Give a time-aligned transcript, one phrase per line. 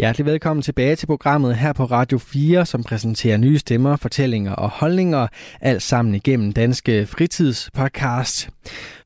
[0.00, 4.70] Hjertelig velkommen tilbage til programmet her på Radio 4, som præsenterer nye stemmer, fortællinger og
[4.70, 5.26] holdninger,
[5.60, 8.48] alt sammen igennem Danske Fritidspodcast.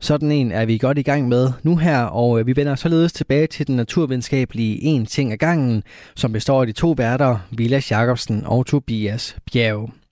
[0.00, 3.12] Sådan en er vi godt i gang med nu her, og øh, vi vender således
[3.12, 5.82] tilbage til den naturvidenskabelige En ting ad gangen,
[6.16, 10.03] som består af de to værter, Vilas Jacobsen og Tobias Bjerg.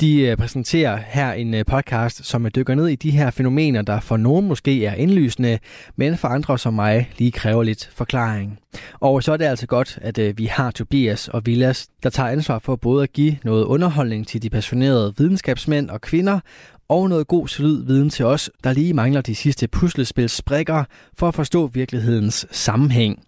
[0.00, 3.82] De øh, præsenterer her en øh, podcast, som øh, dykker ned i de her fænomener,
[3.82, 5.58] der for nogen måske er indlysende,
[5.96, 8.58] men for andre som mig lige kræver lidt forklaring.
[9.00, 12.58] Og så er det altså godt, at vi har Tobias og Villas, der tager ansvar
[12.58, 16.40] for både at give noget underholdning til de passionerede videnskabsmænd og kvinder,
[16.88, 20.84] og noget god solid viden til os, der lige mangler de sidste puslespilsbrikker
[21.18, 23.27] for at forstå virkelighedens sammenhæng.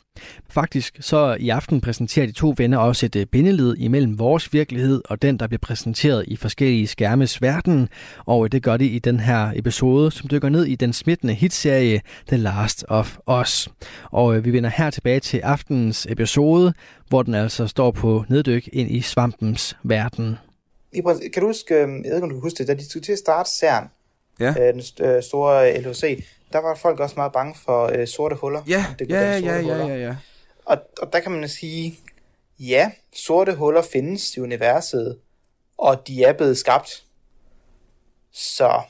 [0.50, 5.02] Faktisk så i aften præsenterer de to venner også et øh, bindeled imellem vores virkelighed
[5.04, 7.88] og den, der bliver præsenteret i forskellige skærmes verden.
[8.26, 11.34] Og øh, det gør de i den her episode, som dykker ned i den smittende
[11.34, 13.68] hitserie The Last of Us.
[14.10, 16.72] Og øh, vi vender her tilbage til aftenens episode,
[17.08, 20.38] hvor den altså står på neddyk ind i svampens verden.
[21.32, 23.12] Kan du huske, jeg ved ikke om du kan huske det, da de skulle til
[23.12, 23.88] at starte CERN,
[24.40, 24.54] Ja.
[24.72, 24.82] den
[25.22, 28.62] store LHC, der var folk også meget bange for øh, sorte huller.
[28.68, 29.86] Ja, Det ja, ja, ja, huller.
[29.88, 30.16] ja, ja.
[30.64, 31.94] Og, og der kan man sige,
[32.58, 35.18] ja, sorte huller findes i universet,
[35.78, 37.04] og de er blevet skabt.
[38.32, 38.82] Så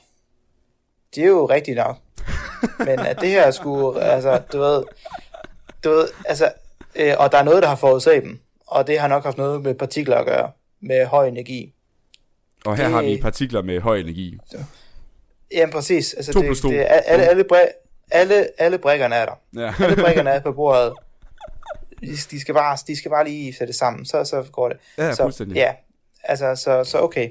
[1.14, 1.96] det er jo rigtigt nok.
[2.86, 4.84] Men at det her skulle, altså, du ved,
[5.84, 6.52] du ved, altså,
[6.96, 9.62] øh, og der er noget, der har forudset dem, og det har nok haft noget
[9.62, 11.74] med partikler at gøre, med høj energi.
[12.64, 14.38] Og her Det- har vi partikler med høj energi.
[15.52, 16.68] Jamen præcis, altså To det, plus to.
[16.68, 17.72] det alle, alle, bri-
[18.10, 19.60] alle, alle brikkerne er der.
[19.62, 19.74] Ja.
[19.84, 20.92] Alle brikkerne er på bordet.
[22.00, 24.78] De, de, skal bare, de skal bare lige sætte sammen, så, så går det.
[24.98, 25.56] Ja, så, fuldstændig.
[25.56, 25.72] Ja,
[26.24, 27.30] altså, så, så okay.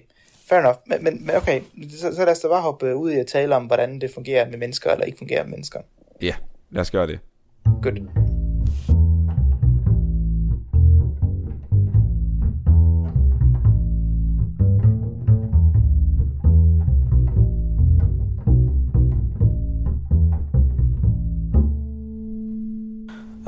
[0.50, 0.78] Fair enough.
[0.86, 1.62] Men, men, okay,
[2.00, 4.50] så, så lad os da bare hoppe ud i at tale om, hvordan det fungerer
[4.50, 5.80] med mennesker, eller ikke fungerer med mennesker.
[6.22, 6.36] ja,
[6.72, 7.20] lad os gøre det.
[7.84, 8.29] Godt.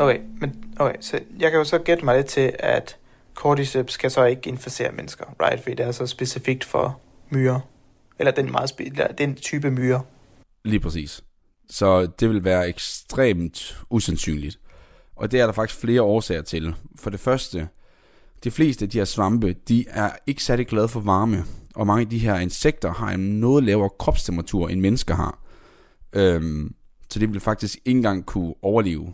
[0.02, 2.98] Okay, men okay, så jeg kan jo så gætte mig lidt til, at
[3.36, 5.64] cordyceps kan så ikke inficere mennesker, right?
[5.64, 7.60] Fordi det er så specifikt for myrer.
[8.20, 10.00] Eller den, meget spe- eller den type myrer.
[10.66, 11.24] Lige præcis.
[11.70, 14.60] Så det vil være ekstremt usandsynligt.
[15.16, 16.76] Og det er der faktisk flere årsager til.
[16.96, 17.68] For det første,
[18.44, 21.44] de fleste af de her svampe, de er ikke særlig glade for varme.
[21.76, 25.40] Og mange af de her insekter har en noget lavere kropstemperatur, end mennesker har.
[26.14, 26.76] Øhm,
[27.10, 29.14] så det vil faktisk ikke engang kunne overleve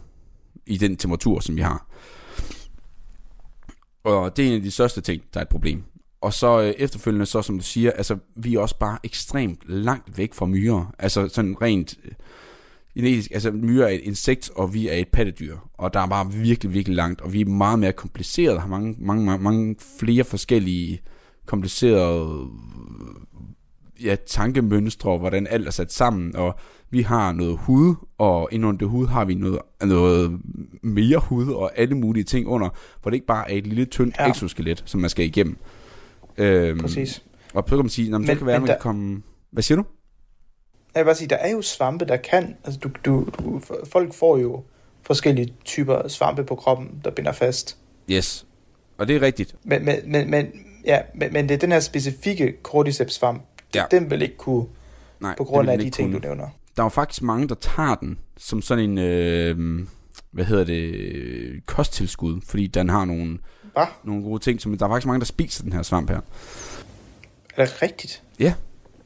[0.68, 1.88] i den temperatur, som vi har.
[4.04, 5.84] Og det er en af de største ting, der er et problem.
[6.22, 10.18] Og så øh, efterfølgende, så som du siger, altså vi er også bare ekstremt langt
[10.18, 10.94] væk fra myrer.
[11.00, 12.12] Altså sådan rent øh,
[12.96, 15.58] genetisk, altså myrer er et insekt, og vi er et pattedyr.
[15.74, 18.96] Og der er bare virkelig, virkelig langt, og vi er meget mere kompliceret, har mange,
[19.00, 21.02] mange, mange, mange flere forskellige
[21.46, 22.50] komplicerede
[24.04, 26.56] ja, tankemønstre, hvordan alt er sat sammen, og
[26.90, 30.40] vi har noget hud, og inden det hud har vi noget, noget
[30.84, 32.70] mere hud, og alle mulige ting under,
[33.02, 34.30] hvor det ikke bare er et lille, tyndt Ja.
[34.32, 35.58] exoskelet, som man skal igennem.
[36.38, 37.24] Øhm, Præcis.
[37.54, 39.22] Og så kan man sige, "Nå, men det kan være, at man der- kan komme...
[39.52, 39.84] Hvad siger du?
[40.96, 44.14] Jeg vil bare sige, der er jo svampe, der kan, altså du, du, du, folk
[44.14, 44.64] får jo
[45.04, 47.78] forskellige typer svampe på kroppen, der binder fast.
[48.12, 48.46] Yes.
[48.98, 49.56] Og det er rigtigt.
[49.64, 50.48] Men, men, men, men,
[50.86, 53.44] ja, men, men det er den her specifikke cordyceps svamp,
[53.76, 53.84] Ja.
[53.92, 54.66] den vil ikke kunne,
[55.20, 56.22] Nej, på det grund af de ting, kunne.
[56.22, 56.48] du nævner.
[56.76, 58.98] Der er jo faktisk mange, der tager den som sådan en...
[58.98, 59.86] Øh,
[60.32, 61.66] hvad hedder det?
[61.66, 63.38] Kosttilskud, fordi den har nogle,
[63.74, 63.86] Hvad?
[64.04, 64.62] nogle gode ting.
[64.62, 66.20] Som, der er faktisk mange, der spiser den her svamp her.
[67.58, 68.24] Er det rigtigt?
[68.40, 68.54] Ja.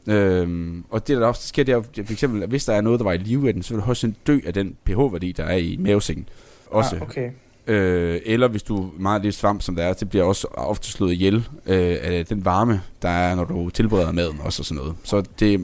[0.08, 3.00] Øhm, og det der også sker, det er for eksempel, at hvis der er noget,
[3.00, 5.44] der var i live af den, så vil du også dø af den pH-værdi, der
[5.44, 6.30] er i mavesækken.
[6.68, 6.96] Også.
[6.96, 7.32] Ah, okay.
[7.68, 10.88] Øh, eller hvis du er meget lidt svamp, som der er, det bliver også ofte
[10.88, 11.36] slået ihjel
[11.66, 14.96] øh, af den varme, der er, når du tilbereder maden også og sådan noget.
[15.04, 15.60] Så det,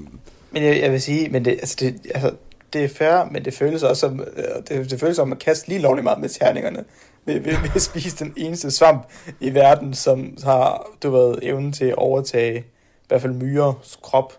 [0.52, 2.32] Men jeg, jeg vil sige, men det, altså det, altså,
[2.74, 5.68] det er fair, men det føles også som, øh, det, det føles som at kaste
[5.68, 6.84] lige lovligt meget med terningerne
[7.26, 9.08] ved, ved, ved at spise den eneste svamp
[9.40, 14.34] i verden, som har, du ved, evnen til at overtage i hvert fald myres krop.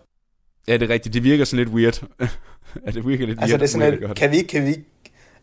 [0.67, 1.13] ja, det er rigtigt.
[1.13, 2.01] Det virker sådan lidt weird.
[2.85, 3.59] ja, det virker lidt Altså weird.
[3.59, 4.75] det er sådan lidt, kan vi kan vi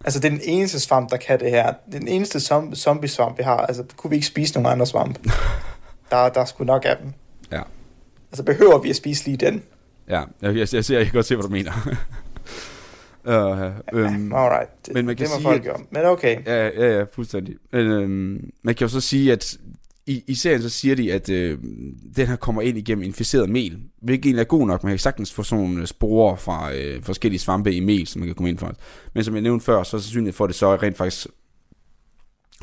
[0.04, 1.72] altså det er den eneste svamp, der kan det her.
[1.86, 3.56] Det er den eneste som, zombie svamp, vi har.
[3.56, 5.18] Altså kunne vi ikke spise nogen andre svamp?
[6.10, 7.12] der, der er sgu nok af dem.
[7.52, 7.62] Ja.
[8.32, 9.62] Altså behøver vi at spise lige den?
[10.08, 11.72] Ja, jeg, jeg, jeg, ser, jeg kan godt se, hvad du mener.
[13.24, 15.78] uh, øhm, Alright, det, men man kan det må sige, folk at- gøre.
[15.90, 16.38] Men okay.
[16.46, 17.54] Ja, ja, ja, fuldstændig.
[17.72, 19.56] Men, øhm, man kan jo så sige, at
[20.06, 21.58] i, i serien så siger de, at øh,
[22.16, 24.84] den her kommer ind igennem inficeret mel, hvilket egentlig er god nok.
[24.84, 28.28] Man kan sagtens få sådan nogle sporer fra øh, forskellige svampe i mel, som man
[28.28, 28.72] kan komme ind for.
[29.14, 31.26] Men som jeg nævnte før, så er sandsynligheden for, at det så rent faktisk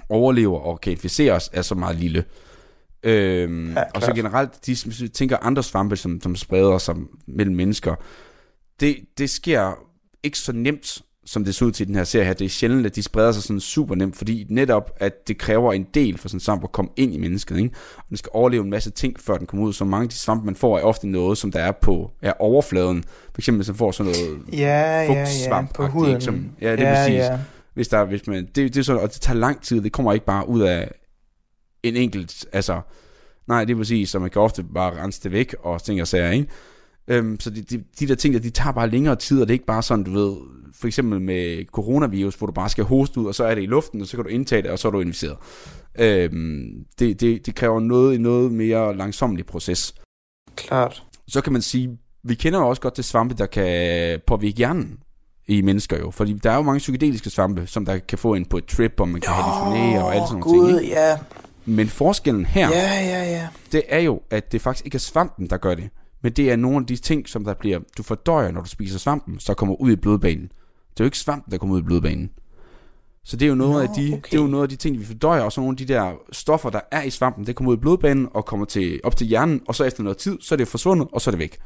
[0.10, 2.24] overlever og kan inficeres, er så meget lille.
[3.04, 6.96] Øhm, Ja, og så generelt, de tænker andre svampe, som, som spreder sig
[7.28, 7.96] mellem mennesker,
[8.80, 9.74] det, det sker
[10.24, 12.34] ikke så nemt, som det ser ud til i den her serie her.
[12.34, 15.74] Det er sjældent, at de spreder sig sådan super nemt, fordi netop, at det kræver
[15.74, 17.58] en del for sådan en svamp at komme ind i mennesket.
[17.58, 17.70] Ikke?
[17.98, 19.74] Og den skal overleve en masse ting, før den kommer ud.
[19.74, 22.34] Så mange af de svampe, man får, er ofte noget, som der er på er
[22.40, 23.04] overfladen.
[23.34, 26.12] For eksempel, hvis man får sådan noget Ja, ja, ja, Fugtsvamp-agtigt, på huden.
[26.12, 26.22] ikke?
[26.22, 27.14] Som- ja, det er præcis.
[27.16, 27.40] Ja.
[27.74, 30.14] hvis der, hvis man, det, det er sådan, og det tager lang tid, det kommer
[30.14, 30.92] ikke bare ud af
[31.84, 32.82] en enkelt, altså,
[33.48, 36.08] nej, det er præcis, så man kan ofte bare rense det væk, og ting og
[36.08, 36.48] sager, ikke?
[37.08, 39.52] Øhm, så de, de, de der ting, der, de tager bare længere tid, og det
[39.52, 40.36] er ikke bare sådan, du ved,
[40.76, 43.66] for eksempel med coronavirus, hvor du bare skal hoste ud, og så er det i
[43.66, 45.38] luften, og så kan du indtage det, og så er du inficeret.
[46.00, 49.96] Øhm, det, det, det kræver noget, en noget mere langsomlig proces.
[50.56, 51.04] Klart.
[51.28, 54.98] Så kan man sige, vi kender jo også godt til svampe, der kan påvirke hjernen
[55.48, 58.46] i mennesker jo, fordi der er jo mange psykedeliske svampe, som der kan få en
[58.46, 60.84] på et trip, og man kan hallucinere og alt sådan nogle Gud, ting.
[60.84, 60.96] Ikke?
[60.96, 61.18] ja.
[61.66, 63.48] Men forskellen her, Ja, ja, ja.
[63.72, 65.90] det er jo, at det faktisk ikke er svampen, der gør det,
[66.24, 69.00] men det er nogle af de ting, som der bliver, du fordøjer, når du spiser
[69.00, 70.44] svampen, så kommer ud i blodbanen.
[70.44, 72.32] Det er jo ikke svampen, der kommer ud i blodbanen.
[73.24, 74.32] Så det er jo noget, Nå, af, de, okay.
[74.32, 76.14] det er jo noget af de ting, vi fordøjer, og så nogle af de der
[76.32, 79.28] stoffer, der er i svampen, det kommer ud i blodbanen og kommer til, op til
[79.28, 81.58] hjernen, og så efter noget tid, så er det forsvundet, og så er det væk.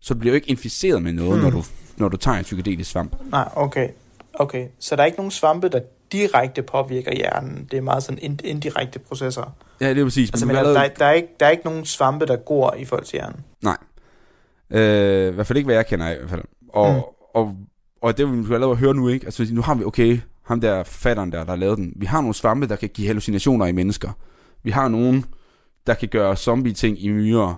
[0.00, 1.42] Så du bliver jo ikke inficeret med noget, hmm.
[1.42, 1.64] når, du,
[1.96, 3.16] når du tager en psykedelisk svamp.
[3.30, 3.88] Nej, okay.
[4.34, 5.80] Okay, så der er ikke nogen svampe, der
[6.12, 7.68] direkte påvirker hjernen.
[7.70, 9.54] Det er meget sådan ind- indirekte processer.
[9.80, 10.30] Ja, det er præcis.
[10.30, 12.36] Altså, men men der, har der, der, er ikke, der er ikke nogen svampe, der
[12.36, 13.36] går i folks hjerne.
[13.62, 13.76] Nej.
[14.70, 16.42] Øh, I hvert fald ikke, hvad jeg kender i hvert fald.
[16.68, 17.00] Og, Mm.
[17.34, 17.54] og,
[18.02, 19.24] og det vil vi allerede høre nu, ikke?
[19.26, 21.92] Altså, nu har vi, okay, ham der forfatteren der, der lavet den.
[21.96, 24.10] Vi har nogle svampe, der kan give hallucinationer i mennesker.
[24.62, 25.24] Vi har nogen,
[25.86, 27.54] der kan gøre zombie-ting i myrer.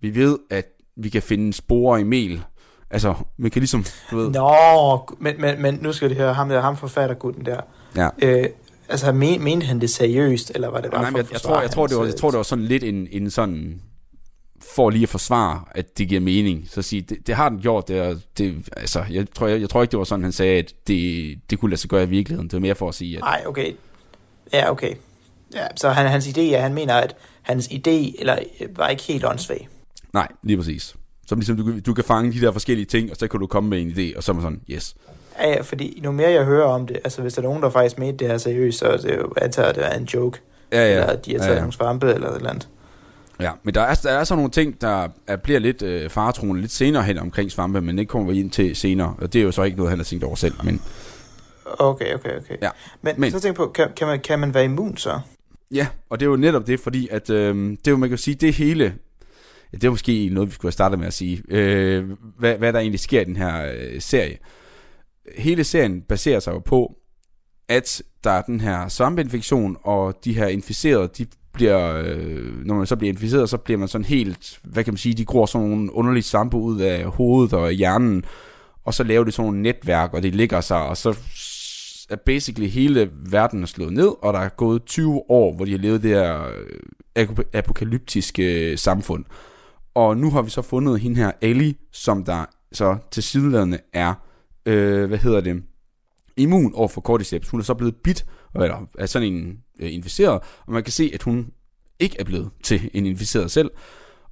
[0.00, 0.66] Vi ved, at
[0.96, 2.44] vi kan finde sporer i mel.
[2.90, 4.30] Altså, man kan ligesom, du ved...
[4.30, 7.60] Nå, men, men, men nu skal det høre ham der, ham forfattergutten der.
[7.96, 8.08] Ja.
[8.18, 8.48] Øh,
[8.88, 11.60] altså, men, mente han det seriøst, eller var det bare Nej, for jeg, jeg, tror,
[11.60, 13.80] jeg, tror, det var, jeg tror, det var sådan lidt en, en sådan
[14.74, 16.68] for lige at forsvare, at det giver mening.
[16.70, 17.88] Så at sige, det, det har den gjort.
[17.88, 20.58] Det, er, det, altså, jeg, tror, jeg, jeg tror ikke, det var sådan, han sagde,
[20.58, 22.48] at det, det kunne lade sig gøre i virkeligheden.
[22.48, 23.72] Det var mere for at sige, at Nej, okay.
[24.52, 24.94] Ja, okay.
[25.54, 29.02] Ja, så han, hans idé er, han mener, at hans idé eller, øh, var ikke
[29.02, 29.68] helt åndssvag.
[30.12, 30.96] nej, lige præcis.
[31.26, 33.70] Så ligesom du, du kan fange de der forskellige ting, og så kan du komme
[33.70, 34.94] med en idé, og så er man sådan, yes.
[35.40, 37.98] Ja, fordi nu mere jeg hører om det, altså hvis der er nogen, der faktisk
[37.98, 40.38] mente det her seriøst, så er det jo, antager, at det er en joke.
[40.72, 41.00] Ja, ja.
[41.00, 41.60] Eller de har taget ja, ja.
[41.60, 42.68] nogle svampe eller et eller andet.
[43.40, 46.60] Ja, men der er, der er så nogle ting, der er, bliver lidt øh, faretroende
[46.60, 49.14] lidt senere hen omkring svampe, men det kommer vi ind til senere.
[49.18, 50.54] Og det er jo så ikke noget, han har tænkt over selv.
[50.64, 50.82] Men
[51.78, 52.54] Okay, okay, okay.
[52.62, 52.70] Ja,
[53.02, 55.20] Men, men- så tænk på, kan, kan, man, kan man være immun så?
[55.74, 58.18] ja, og det er jo netop det, fordi at, øh, det er jo, man kan
[58.18, 58.84] sige, det hele,
[59.72, 62.04] ja, det er måske noget, vi skulle have startet med at sige, øh,
[62.38, 64.36] hvad, hvad der egentlig sker i den her øh, serie.
[65.38, 66.96] Hele serien baserer sig jo på,
[67.68, 72.86] at der er den her svampeinfektion, og de her inficerede, de bliver, øh, når man
[72.86, 75.68] så bliver inficeret, så bliver man sådan helt, hvad kan man sige, de gror sådan
[75.68, 78.24] nogle underlige svampe ud af hovedet og hjernen,
[78.84, 81.18] og så laver de sådan nogle netværk, og det ligger sig, og så
[82.10, 85.70] er basically hele verden er slået ned, og der er gået 20 år, hvor de
[85.70, 86.46] har levet det her
[87.16, 89.24] øh, apokalyptiske øh, samfund.
[89.94, 94.14] Og nu har vi så fundet hende her, Ellie, som der så til sideladende er,
[94.66, 95.62] øh, hvad hedder det,
[96.36, 97.48] immun over for cordyceps.
[97.48, 101.10] Hun er så blevet bit, eller er sådan en øh, inficeret, og man kan se,
[101.14, 101.50] at hun
[101.98, 103.70] ikke er blevet til en inficeret selv.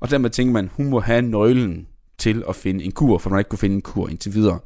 [0.00, 1.86] Og dermed tænker man, hun må have nøglen
[2.18, 4.58] til at finde en kur, for man har ikke kunne finde en kur indtil videre.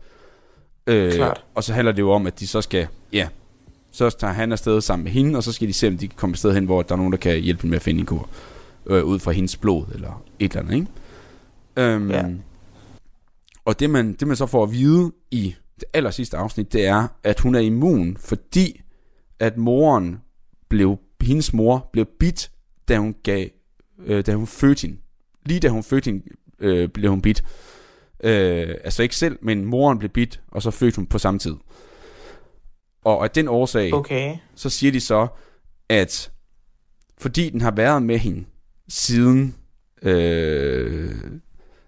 [0.87, 1.45] Øh, Klart.
[1.55, 3.29] og så handler det jo om, at de så skal, ja,
[3.93, 6.17] så tager han afsted sammen med hende, og så skal de se, om de kan
[6.17, 8.07] komme afsted hen, hvor der er nogen, der kan hjælpe dem med at finde en
[8.07, 8.29] kur.
[8.87, 10.87] Øh, ud fra hendes blod, eller et eller andet, ikke?
[11.77, 12.25] Øhm, Ja.
[13.65, 16.87] Og det man, det man så får at vide i det aller sidste afsnit, det
[16.87, 18.81] er, at hun er immun, fordi
[19.39, 20.19] at moren
[20.69, 22.51] blev, hendes mor blev bit,
[22.89, 23.49] da hun gav,
[23.99, 25.01] øh, da hun fødte hende.
[25.47, 26.25] Lige da hun fødte hende,
[26.59, 27.45] øh, blev hun bit.
[28.25, 31.55] Øh, altså ikke selv, men moren blev bit, og så fødte hun på samme tid.
[33.05, 34.37] Og af den årsag, Okay.
[34.55, 35.27] så siger de så,
[35.89, 36.33] at
[37.19, 38.45] fordi den har været med hende
[38.89, 39.57] siden,
[40.03, 41.15] øh,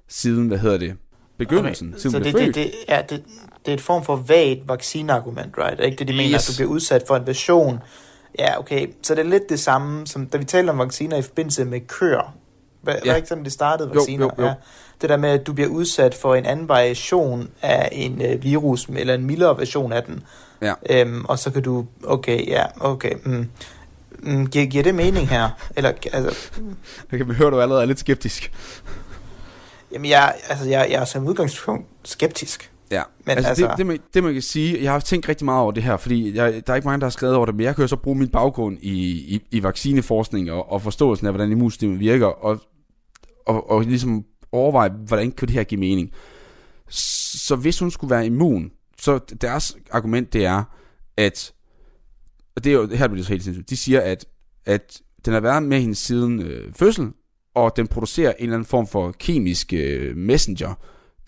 [0.09, 0.97] siden, hvad hedder det,
[1.38, 1.99] begyndelsen, okay.
[1.99, 3.23] siden så det, det, det, ja, det,
[3.67, 5.81] det er et form for vagt vaccineargument, right?
[5.81, 6.49] Ikke det, de mener, Yes.
[6.49, 7.79] at du bliver udsat for en version?
[8.38, 8.87] Ja, okay.
[9.03, 11.81] Så det er lidt det samme, som da vi talte om vacciner i forbindelse med
[11.81, 12.35] køer.
[12.83, 13.11] Var, Ja.
[13.11, 14.25] var ikke sådan, det startede Jo, vacciner?
[14.25, 14.45] jo, jo.
[14.49, 14.55] Ja.
[15.00, 18.87] Det der med, at du bliver udsat for en anden variation af en øh, virus,
[18.97, 20.23] eller en mildere version af den.
[20.62, 20.73] Ja.
[20.91, 23.12] Øhm, og så kan du, okay, ja, okay.
[23.25, 23.49] Mm.
[24.19, 25.49] Mm, giver, giver det mening her?
[25.76, 26.50] Eller, altså,
[27.12, 28.53] Jeg kan høre, at du allerede er lidt skeptisk.
[29.95, 32.71] Jamen, jeg, altså, jeg, jeg er som udgangspunkt skeptisk.
[32.91, 35.45] Ja, Men altså, altså- Det, det, man, det man kan sige, jeg har tænkt rigtig
[35.45, 37.55] meget over det her, fordi jeg, der er ikke mange, der har skrevet over det,
[37.55, 38.99] men jeg kan jo så bruge min baggrund i,
[39.35, 42.61] i, i vaccineforskning og, og forståelsen af, hvordan immunsystemet virker, og,
[43.47, 46.11] og, og ligesom overveje, hvordan kan det her give mening.
[46.89, 48.71] Så hvis hun skulle være immun,
[49.01, 50.63] så deres argument det er,
[51.17, 51.53] at,
[52.57, 54.25] og det er jo, her bliver det så helt sindssygt, de siger, at,
[54.67, 57.09] at den har været med hende siden øh, fødsel,
[57.54, 60.75] og den producerer en eller anden form for kemisk øh, messenger,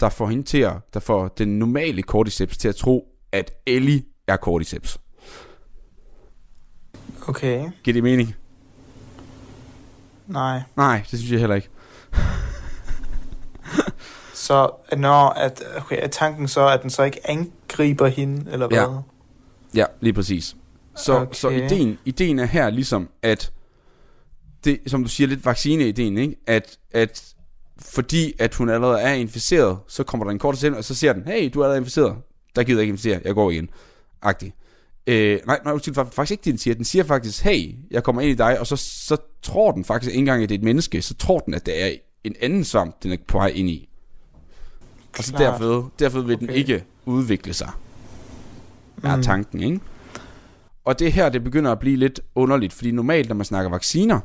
[0.00, 4.02] der får hende til at, der får den normale cordyceps til at tro, at Ellie
[4.26, 4.99] er cordyceps.
[7.28, 8.35] Okay, Giver det mening?
[10.26, 10.61] nej.
[10.76, 11.68] Nej, det synes jeg heller ikke.
[14.35, 18.78] Så når at, okay, er tanken så, at den så ikke angriber hende, eller hvad?
[18.78, 18.87] Ja.
[19.75, 20.56] Ja, lige præcis.
[20.97, 21.35] Så, okay.
[21.35, 23.52] så ideen, ideen er her ligesom, at
[24.65, 26.37] det, som du siger, lidt vaccineideen, ikke?
[26.47, 27.35] At, at
[27.79, 31.13] fordi at hun allerede er inficeret, så kommer der en kort ind, og så siger
[31.13, 32.17] den, hey, du er allerede inficeret.
[32.57, 33.69] Der gider jeg ikke inficere, jeg går igen.
[34.23, 34.53] Agtig.
[35.07, 36.75] Øh, nej, nej, undskyld, fa- faktisk ikke det, den siger.
[36.75, 40.11] Den siger faktisk, hey, jeg kommer ind i dig, og så, så tror den faktisk
[40.11, 41.91] ikke engang, at det er et menneske, så tror den, at det er
[42.25, 43.89] en anden svamp, den er på vej ind i.
[45.19, 46.59] Og så derfor, derfor vil den Okay.
[46.59, 47.71] ikke udvikle sig.
[49.03, 49.23] Er Mm.
[49.23, 49.81] tanken, ikke?
[50.85, 54.21] Og det her, det begynder at blive lidt underligt, fordi normalt, når man snakker vacciner,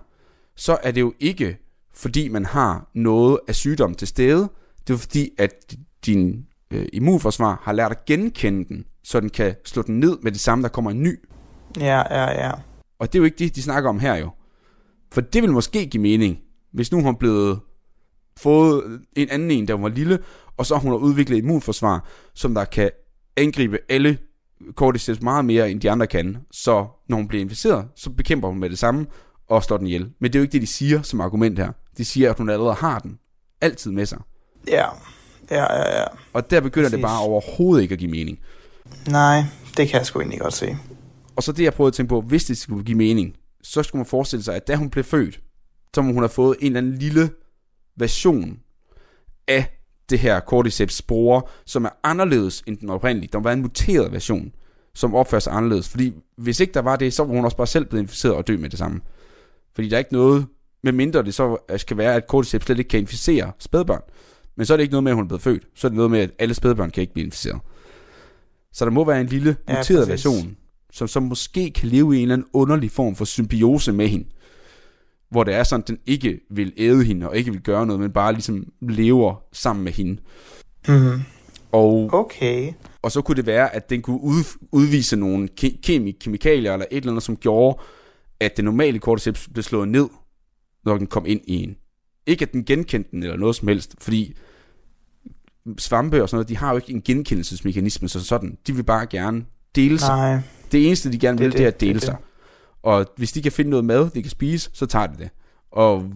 [0.61, 1.57] så er det jo ikke,
[1.93, 4.49] fordi man har noget af sygdom til stede.
[4.87, 5.75] Det er fordi, at
[6.05, 10.31] din øh, immunforsvar har lært at genkende den, så den kan slå den ned med
[10.31, 11.19] det samme, der kommer en ny.
[11.79, 12.51] Ja, ja, ja.
[12.99, 14.29] Og det er jo ikke det, de snakker om her jo.
[15.11, 16.37] For det vil måske give mening,
[16.73, 17.59] hvis nu hun blevet
[18.37, 20.19] fået en anden en, der var lille,
[20.57, 22.91] og så hun har udviklet et immunforsvar, som der kan
[23.37, 24.17] angribe alle
[24.73, 26.37] cordyceps meget mere, end de andre kan.
[26.51, 29.05] Så når hun bliver inficeret, så bekæmper hun med det samme
[29.51, 30.11] og slår den ihjel.
[30.19, 31.71] Men det er jo ikke det, de siger som argument her.
[31.97, 33.19] De siger, at hun allerede har den.
[33.61, 34.19] Altid med sig.
[34.67, 34.85] Ja,
[35.51, 36.05] ja, ja, ja.
[36.33, 36.97] Og der begynder Præcis.
[36.97, 38.39] det bare overhovedet ikke at give mening.
[39.07, 39.43] Nej,
[39.77, 40.77] det kan jeg sgu egentlig godt se.
[41.35, 43.99] Og så det, jeg prøvede at tænke på, hvis det skulle give mening, så skulle
[43.99, 45.39] man forestille sig, at da hun blev født,
[45.95, 47.29] så må hun have fået en eller anden lille
[47.97, 48.59] version
[49.47, 49.77] af
[50.09, 53.29] det her cordyceps spore, som er anderledes end den oprindelige.
[53.33, 54.51] Der var en muteret version,
[54.95, 55.89] som opfører sig anderledes.
[55.89, 58.47] Fordi hvis ikke der var det, så var hun også bare selv blevet inficeret og
[58.47, 59.01] dø med det samme.
[59.75, 60.45] Fordi der er ikke noget,
[60.83, 64.01] med mindre det så skal være, at cordyceps slet ikke kan inficere spædbørn.
[64.55, 65.63] Men så er det ikke noget med, at hun er blevet født.
[65.75, 67.59] Så er det noget med, at alle spædbørn kan ikke blive inficeret.
[68.73, 70.25] Så der må være en lille Ja, muteret præcis.
[70.25, 70.57] version,
[70.91, 74.25] som, som måske kan leve i en eller anden underlig form for symbiose med hende.
[75.29, 77.99] Hvor det er sådan, at den ikke vil æde hende, og ikke vil gøre noget,
[77.99, 80.21] men bare ligesom lever sammen med hende.
[80.87, 81.21] Mm.
[81.71, 82.73] Og, Okay.
[83.01, 86.85] og så kunne det være, at den kunne ud, udvise nogle ke- kemi- kemikalier, eller
[86.91, 87.79] et eller andet, som gjorde,
[88.41, 90.07] at den normale cordyceps blev slået ned,
[90.85, 91.75] når den kom ind i en.
[92.25, 94.33] Ikke at den genkendte den, eller noget som helst, fordi
[95.77, 98.57] svampe og sådan noget, de har jo ikke en genkendelsesmekanisme som sådan.
[98.67, 99.45] De vil bare gerne
[99.75, 100.17] dele sig.
[100.17, 100.39] Nej.
[100.71, 102.05] Det eneste, de gerne Det er vil, det, er det, at det er dele det.
[102.05, 102.15] sig.
[102.83, 105.29] Og hvis de kan finde noget mad, de kan spise, så tager de det.
[105.71, 106.11] Og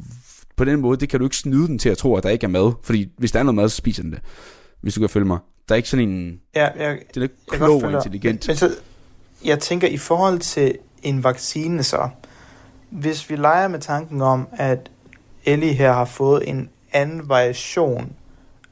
[0.56, 2.44] på den måde, det kan du ikke snyde den til at tro, at der ikke
[2.44, 2.72] er mad.
[2.84, 4.20] Fordi hvis der er noget mad, så spiser den det.
[4.82, 5.40] Hvis du kan følge mig.
[5.70, 6.40] Der er ikke sådan en...
[6.56, 8.48] Ja, jeg, Den er ikke klog og intelligent.
[8.48, 8.72] Men, men så,
[9.46, 12.10] jeg tænker, i forhold til en vaccine så,
[12.90, 14.92] hvis vi leger med tanken om, at
[15.46, 18.14] Ellie her har fået en anden variation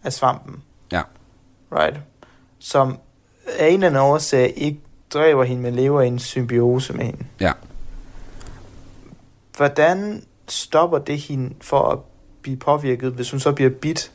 [0.04, 0.63] af svampen.
[0.92, 1.02] Ja.
[1.72, 2.00] Right?
[2.60, 2.98] Som
[3.60, 4.80] af en eller anden årsag ikke
[5.13, 7.25] dræber hende, men lever i en symbiose med hende.
[7.40, 7.52] Ja.
[9.58, 12.00] Hvordan stopper det hende for at
[12.42, 14.12] blive påvirket, hvis hun så bliver bit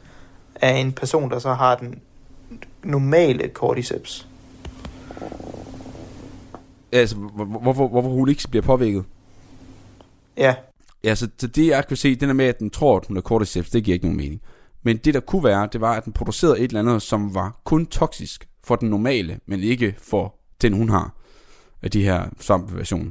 [0.55, 2.01] af en person, der så har den
[2.83, 4.29] normale cordyceps?
[6.93, 9.05] Altså, hvor- hvor- hvorfor, hvorfor hun ikke bliver påvirket?
[10.37, 10.55] Ja,
[11.05, 13.17] Ja, så, så det jeg kan se, den er med, at den tror, at hun
[13.17, 14.41] er cordyceps, det giver ikke nogen mening.
[14.83, 17.61] Men det der kunne være, det var, at den producerede et eller andet, som var
[17.65, 21.17] kun toksisk for den normale, men ikke for den, hun har
[21.83, 23.11] af de her svampeversioner.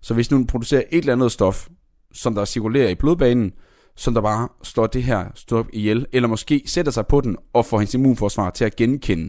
[0.00, 1.68] Så hvis nu den producerer et eller andet stof,
[2.12, 3.52] som der cirkulerer i blodbanen,
[3.96, 7.66] som der bare slår det her stof ihjel, eller måske sætter sig på den og
[7.66, 9.24] får hendes immunforsvar til at genkende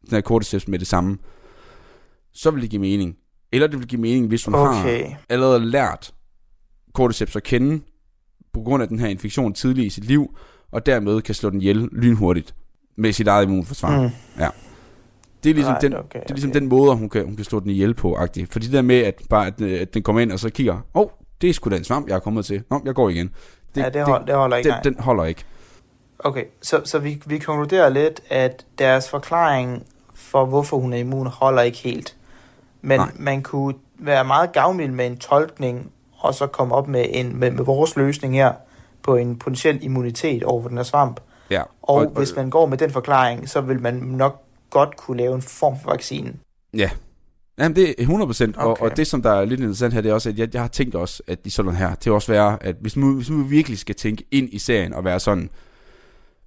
[0.00, 1.18] den her cordyceps med det samme,
[2.32, 3.16] så vil det give mening.
[3.52, 5.06] Eller det vil give mening, hvis hun har okay.
[5.28, 6.14] allerede lært
[6.92, 7.82] cordyceps at kende
[8.52, 10.36] på grund af den her infektion tidligt i sit liv,
[10.70, 12.54] og dermed kan slå den ihjel lynhurtigt
[12.96, 14.00] med sit eget immunforsvar.
[14.00, 14.02] Mm.
[14.02, 14.10] Mm.
[15.44, 16.60] Det er ligesom, Right, den, okay, det er ligesom okay.
[16.60, 18.16] den måde, hun kan, hun kan slå den ihjel på.
[18.16, 18.46] -agtigt.
[18.50, 20.74] For det der med, at, bare, at, øh, at den kommer ind og så kigger,
[20.74, 21.08] åh, oh,
[21.40, 22.62] det er sgu da en svamp, jeg er kommet til.
[22.70, 23.30] Nå, jeg går igen.
[23.74, 24.74] Det, ja, det, hold, det holder ikke.
[24.84, 25.44] den, den holder ikke.
[26.18, 31.26] Okay, så, så vi, vi konkluderer lidt, at deres forklaring for, hvorfor hun er immun,
[31.26, 32.16] holder ikke helt.
[32.82, 33.10] Men Nej.
[33.18, 37.50] man kunne være meget gavmild med en tolkning og så komme op med, en, med,
[37.50, 38.52] med vores løsning her
[39.02, 41.20] på en potentiel immunitet over for den her svamp.
[41.50, 41.62] Ja.
[41.82, 45.34] Og, og hvis man går med den forklaring, så vil man nok godt kunne lave
[45.34, 46.32] en form for vaccine.
[46.74, 46.90] Ja.
[47.58, 48.82] Jamen, det er 100 procent, okay.
[48.82, 50.60] og, og det, som der er lidt interessant her, det er også, at jeg, jeg
[50.60, 53.30] har tænkt også, at i sådan her, det vil også være, at hvis man, hvis
[53.30, 55.50] man virkelig skal tænke ind i serien og være sådan,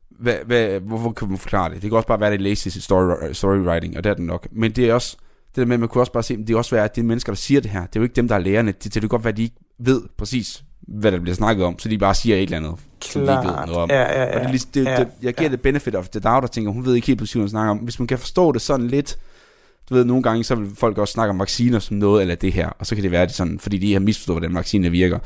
[0.10, 1.82] hvad, hvad, hvorfor kan man forklare det?
[1.82, 4.48] Det kan også bare være, det er lazy story, storywriting, og det er den nok.
[4.52, 5.18] Men det er også,
[5.56, 7.04] det der med, at man kunne også bare se, det kan også være, at de
[7.04, 8.72] mennesker, der siger det her, det er jo ikke dem, der er lærerne.
[8.72, 11.80] Det, det kan godt være, at de ikke ved præcis, hvad der bliver snakket om,
[11.80, 13.68] så de bare siger et eller andet, som de ikke ved Klart.
[13.68, 13.90] noget om.
[13.90, 14.36] Ja, ja, ja.
[14.36, 15.52] Og det, ligesom- det, ja, det, jeg giver ja.
[15.52, 17.72] det benefit of the doubt, og tænker, hun ved ikke helt præcis, hvad hun snakker
[17.72, 17.78] om.
[17.78, 19.18] Hvis man kan forstå det sådan lidt,
[19.90, 22.54] du ved, nogle gange, så vil folk også snakke om vacciner som noget, eller det
[22.54, 24.90] her, og så kan det være, at det sådan, fordi de har misforstået, hvordan vacciner
[24.90, 25.20] virker.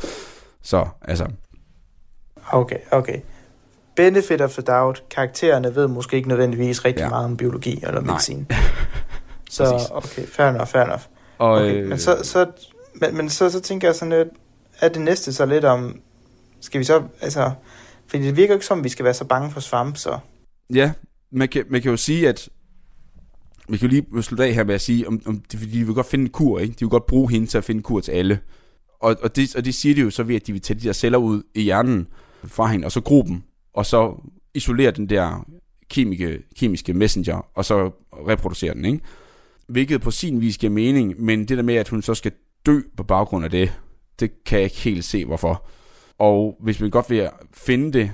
[0.64, 1.26] Så, altså,
[2.52, 3.20] Okay, okay.
[3.96, 5.04] Benefit of the doubt.
[5.10, 7.10] Karaktererne ved måske ikke nødvendigvis rigtig Ja.
[7.10, 8.48] meget om biologi eller medicin.
[9.50, 9.90] så Præcis.
[9.92, 11.02] okay, fair enough, fair enough.
[11.38, 12.46] og, Okay, øh, men så, så,
[12.96, 14.28] men, men så, så tænker jeg sådan lidt,
[14.80, 16.00] er det næste så lidt om,
[16.62, 17.52] skal vi så, altså,
[18.08, 20.20] fordi det virker jo ikke som, vi skal være så bange for svamp, så.
[20.74, 20.92] Ja,
[21.32, 22.50] man kan, man kan jo sige, at
[23.70, 25.94] vi kan jo lige slutte af her med at sige, om, om de, de vil
[25.94, 26.74] godt finde en kur, ikke?
[26.74, 28.40] De vil godt bruge hende til at finde en kur til alle.
[29.00, 30.88] Og, og, det, og det siger de jo så ved, at de vil tage de
[30.88, 32.08] der celler ud i hjernen
[32.46, 33.42] fra hende, og så dem,
[33.74, 34.16] og så
[34.54, 35.46] isolere den der
[35.90, 37.92] kemiske, kemiske messenger, og så
[38.28, 39.00] reproducere den, ikke?
[39.68, 42.32] Hvilket på sin vis giver mening, men det der med, at hun så skal
[42.66, 43.74] dø på baggrund af det,
[44.20, 45.68] det kan jeg ikke helt se, hvorfor.
[46.20, 48.12] Og hvis man godt vil finde det,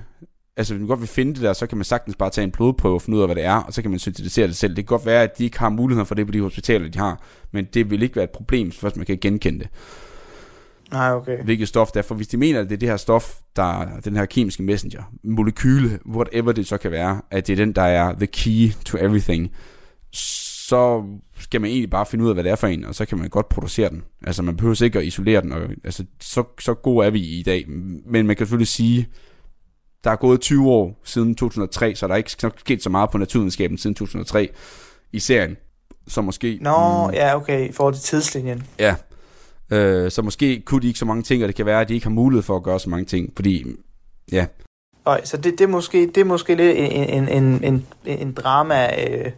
[0.57, 2.51] altså hvis man godt vil finde det der, så kan man sagtens bare tage en
[2.51, 4.75] blodprøve og finde ud af, hvad det er, og så kan man syntetisere det selv.
[4.75, 7.00] Det kan godt være, at de ikke har mulighed for det på de hospitaler, de
[7.00, 9.67] har, men det vil ikke være et problem, hvis først man kan genkende det.
[10.91, 11.43] Nej, okay.
[11.43, 13.81] Hvilket stof det er, for hvis de mener, at det er det her stof, der
[13.81, 17.74] er den her kemiske messenger, molekyle, whatever det så kan være, at det er den,
[17.74, 19.51] der er the key to everything,
[20.73, 21.03] så
[21.39, 23.17] skal man egentlig bare finde ud af, hvad det er for en, og så kan
[23.17, 24.03] man godt producere den.
[24.27, 27.43] Altså man behøver ikke at isolere den, og, altså så, så gode er vi i
[27.43, 27.65] dag.
[28.05, 29.07] Men man kan selvfølgelig sige,
[30.03, 33.17] der er gået 20 år siden 2003, så der er ikke sket så meget på
[33.17, 34.49] naturvidenskaben siden 2003
[35.12, 35.57] i serien.
[36.07, 36.57] Så måske...
[36.62, 38.63] Nå, ja, okay, i forhold til tidslinjen.
[38.79, 38.95] Ja.
[39.71, 41.93] Øh, så måske kunne de ikke så mange ting, og det kan være, at de
[41.93, 43.65] ikke har mulighed for at gøre så mange ting, fordi...
[44.31, 44.45] Ja,
[45.05, 48.33] Og, så det, det, er måske, det er måske lidt en, en, en, en, en
[48.33, 49.31] drama øh,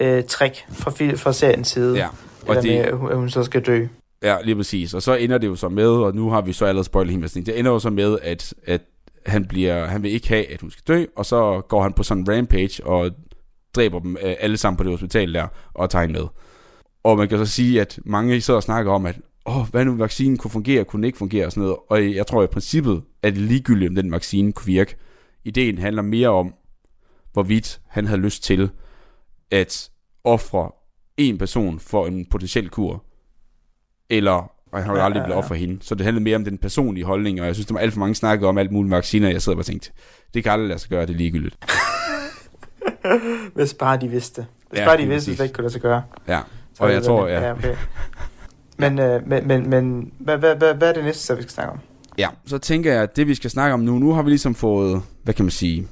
[0.00, 1.96] øh, trick fra, fra seriens side.
[1.96, 2.08] ja.
[2.46, 3.86] Og det, med, det, at hun- at hun så skal dø.
[4.22, 4.94] ja, lige præcis.
[4.94, 7.28] Og så ender det jo så med, og nu har vi så allerede spoilet hende
[7.28, 8.80] det ender jo så med, at, at
[9.26, 12.02] han, bliver, han vil ikke have, at hun skal dø, og så går han på
[12.02, 13.10] sådan en rampage og
[13.76, 16.28] dræber dem øh, alle sammen på det hospital der, og tager hende med.
[17.04, 19.96] Og man kan så sige, at mange sidder og snakker om, at åh, hvad nu
[19.96, 21.76] vaccinen kunne fungere, kunne den ikke fungere og sådan noget.
[21.88, 24.96] Og jeg tror i princippet, at det ligegyldigt, om den vaccine kunne virke.
[25.44, 26.54] Ideen handler mere om,
[27.32, 28.70] hvorvidt han havde lyst til
[29.50, 29.90] at
[30.24, 30.70] ofre
[31.16, 33.04] en person for en potentiel kur,
[34.10, 35.78] eller og han har jo aldrig blevet offer hende.
[35.80, 38.00] Så det handler mere om den personlige holdning, og jeg synes, der var alt for
[38.00, 39.90] mange snakker om alt muligt vacciner, jeg sidder og tænkte,
[40.34, 41.56] det kan aldrig lade sig gøre, det er ligegyldigt.
[43.54, 44.46] Hvis bare de vidste.
[44.70, 46.02] Hvis Ja, bare de vidste, at det ikke kunne lade sig gøre.
[46.28, 46.40] Ja,
[46.78, 47.76] og jeg tror, ja, okay.
[48.78, 51.52] Men, øh, men, men, men hvad, hvad, hvad, hvad er det næste, så vi skal
[51.52, 51.78] snakke om?
[52.18, 54.54] Ja, så tænker jeg, at det vi skal snakke om nu, nu har vi ligesom
[54.54, 55.88] fået, hvad kan man sige,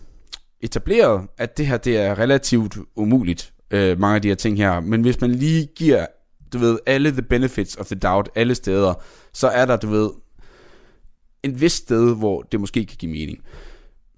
[0.63, 4.81] etableret, at det her det er relativt umuligt, øh, mange af de her ting her.
[4.81, 6.07] Men hvis man lige giver,
[6.53, 8.95] du ved, alle the benefits of the doubt, alle steder,
[9.33, 10.11] så er der, du ved,
[11.43, 13.39] en vis sted, hvor det måske kan give mening.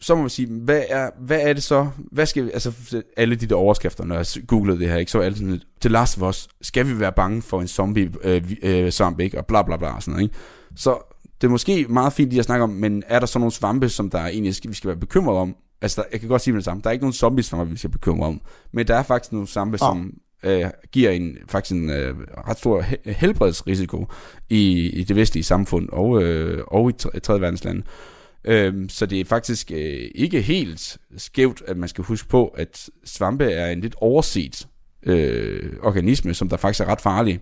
[0.01, 1.89] Så må man sige, hvad er, hvad er det så?
[2.13, 5.19] Hvad skal vi, altså alle de der overskrifter, når jeg googlede det her, ikke, så
[5.19, 8.53] var alle sådan, til Last of Us, skal vi være bange for en zombie, øh,
[8.63, 9.39] øh, zombie, ikke?
[9.39, 10.35] og bla bla bla, og sådan noget, ikke?
[10.77, 13.53] Så det er måske meget fint lige at snakke om, men er der så nogle
[13.53, 15.57] svampe, som der egentlig skal, vi skal være bekymret om?
[15.85, 16.81] Altså, der, jeg kan godt sige med det samme.
[16.83, 18.41] Der er ikke nogen zombiesvampe, vi skal bekymre om.
[18.73, 19.79] Men der er faktisk nogle svampe, Nå.
[19.79, 20.13] som
[20.45, 22.15] øh, giver en faktisk en øh,
[22.49, 24.07] ret stor he- helbredsrisiko
[24.51, 27.83] i, i det vestlige samfund og, øh, og i tre- tredje verdenslande.
[28.45, 32.89] Øhm, så det er faktisk øh, ikke helt skævt, at man skal huske på, at
[33.05, 34.67] svampe er en lidt overset
[35.07, 37.41] øh, organisme, som der faktisk er ret farlig.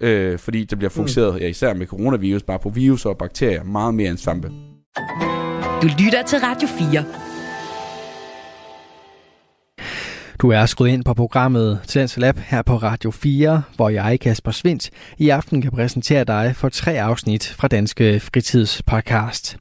[0.00, 3.94] Øh, fordi der bliver fokuseret, ja, især med coronavirus, bare på virus og bakterier, meget
[3.94, 4.48] mere end svampe.
[5.82, 7.31] Du lytter til Radio 4.
[10.42, 14.50] Du er skruet ind på programmet Talents Lab her på Radio 4, hvor jeg, Kasper
[14.50, 19.56] Svindt, i aften kan præsentere dig for tre afsnit fra Danske Fritidspodcast.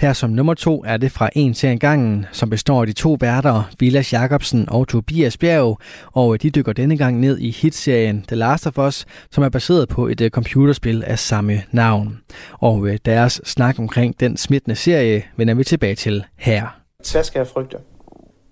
[0.00, 2.92] Her som nummer to er det fra En til en gangen, som består af de
[2.92, 5.78] to værter, Vilas Jacobsen og Tobias Bjerg,
[6.12, 9.88] og de dykker denne gang ned i hitserien The Last of Us, som er baseret
[9.88, 12.20] på et øh, computerspil af samme navn.
[12.52, 16.80] Og øh, deres snak omkring den smittende serie vender vi tilbage til her.
[17.12, 17.76] Hvad skal jeg frygte?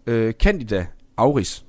[0.07, 1.65] Øh, Candida auris.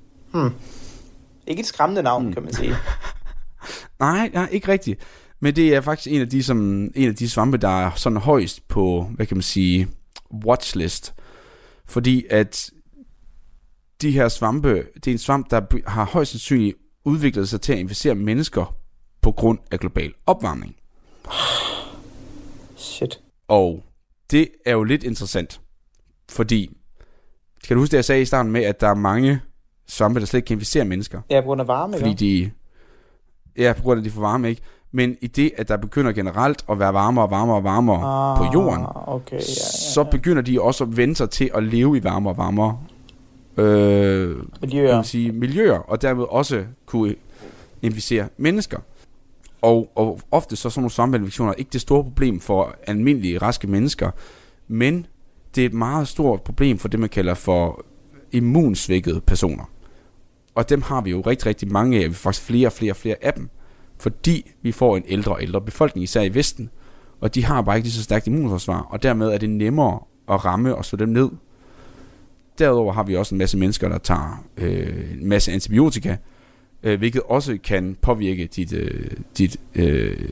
[1.46, 2.32] Ikke et skræmmende navn, Mm.
[2.32, 2.74] kan man sige.
[4.00, 5.00] Nej, nej, ikke rigtigt.
[5.40, 6.58] Men det er faktisk en af de, som,
[6.94, 9.88] en af de svampe, der er sådan højst på, hvad kan man sige,
[10.46, 11.14] watchlist.
[11.86, 12.70] Fordi at
[14.02, 17.78] de her svampe, det er en svamp, der har højst sandsynligt udviklet sig til at
[17.78, 18.76] inficere mennesker
[19.22, 20.76] på grund af global opvarmning.
[22.76, 23.20] Shit.
[23.48, 23.84] Og
[24.30, 25.60] det er jo lidt interessant,
[26.30, 26.76] fordi,
[27.66, 29.40] kan du huske det, jeg sagde i starten med, at der er mange
[29.88, 31.20] svampe, der slet ikke kan inficere mennesker?
[31.30, 32.50] Ja, på grund af varme, Fordi ikke?
[33.56, 34.62] de, ja, på grund af, at de for varme, ikke?
[34.92, 38.38] Men i det, at der begynder generelt at være varmere og varmere og varmere ah,
[38.38, 39.42] på jorden, Okay, ja, ja,
[39.94, 42.78] så begynder de også at vende sig til at leve i varmere og varmere
[43.56, 44.94] øh, Miljøer.
[44.94, 47.14] man sige, miljøer, og dermed også kunne
[47.82, 48.78] inficere mennesker.
[49.62, 53.66] Og, og ofte så er sådan nogle svampeinfektioner ikke det store problem for almindelige raske
[53.66, 54.10] mennesker,
[54.68, 55.06] men
[55.54, 57.84] det er et meget stort problem for det, man kalder for
[58.32, 59.64] immunsvækkede personer.
[60.54, 62.96] Og dem har vi jo rigtig, rigtig mange af, vi faktisk flere og flere og
[62.96, 63.48] flere af dem,
[63.98, 66.70] fordi vi får en ældre og ældre befolkning, især i Vesten,
[67.20, 70.44] og de har bare ikke lige så stærkt immunforsvar, og dermed er det nemmere at
[70.44, 71.30] ramme og slå dem ned.
[72.58, 76.16] Derudover har vi også en masse mennesker, der tager øh, en masse antibiotika,
[76.82, 80.28] øh, hvilket også kan påvirke dit, øh, dit, øh,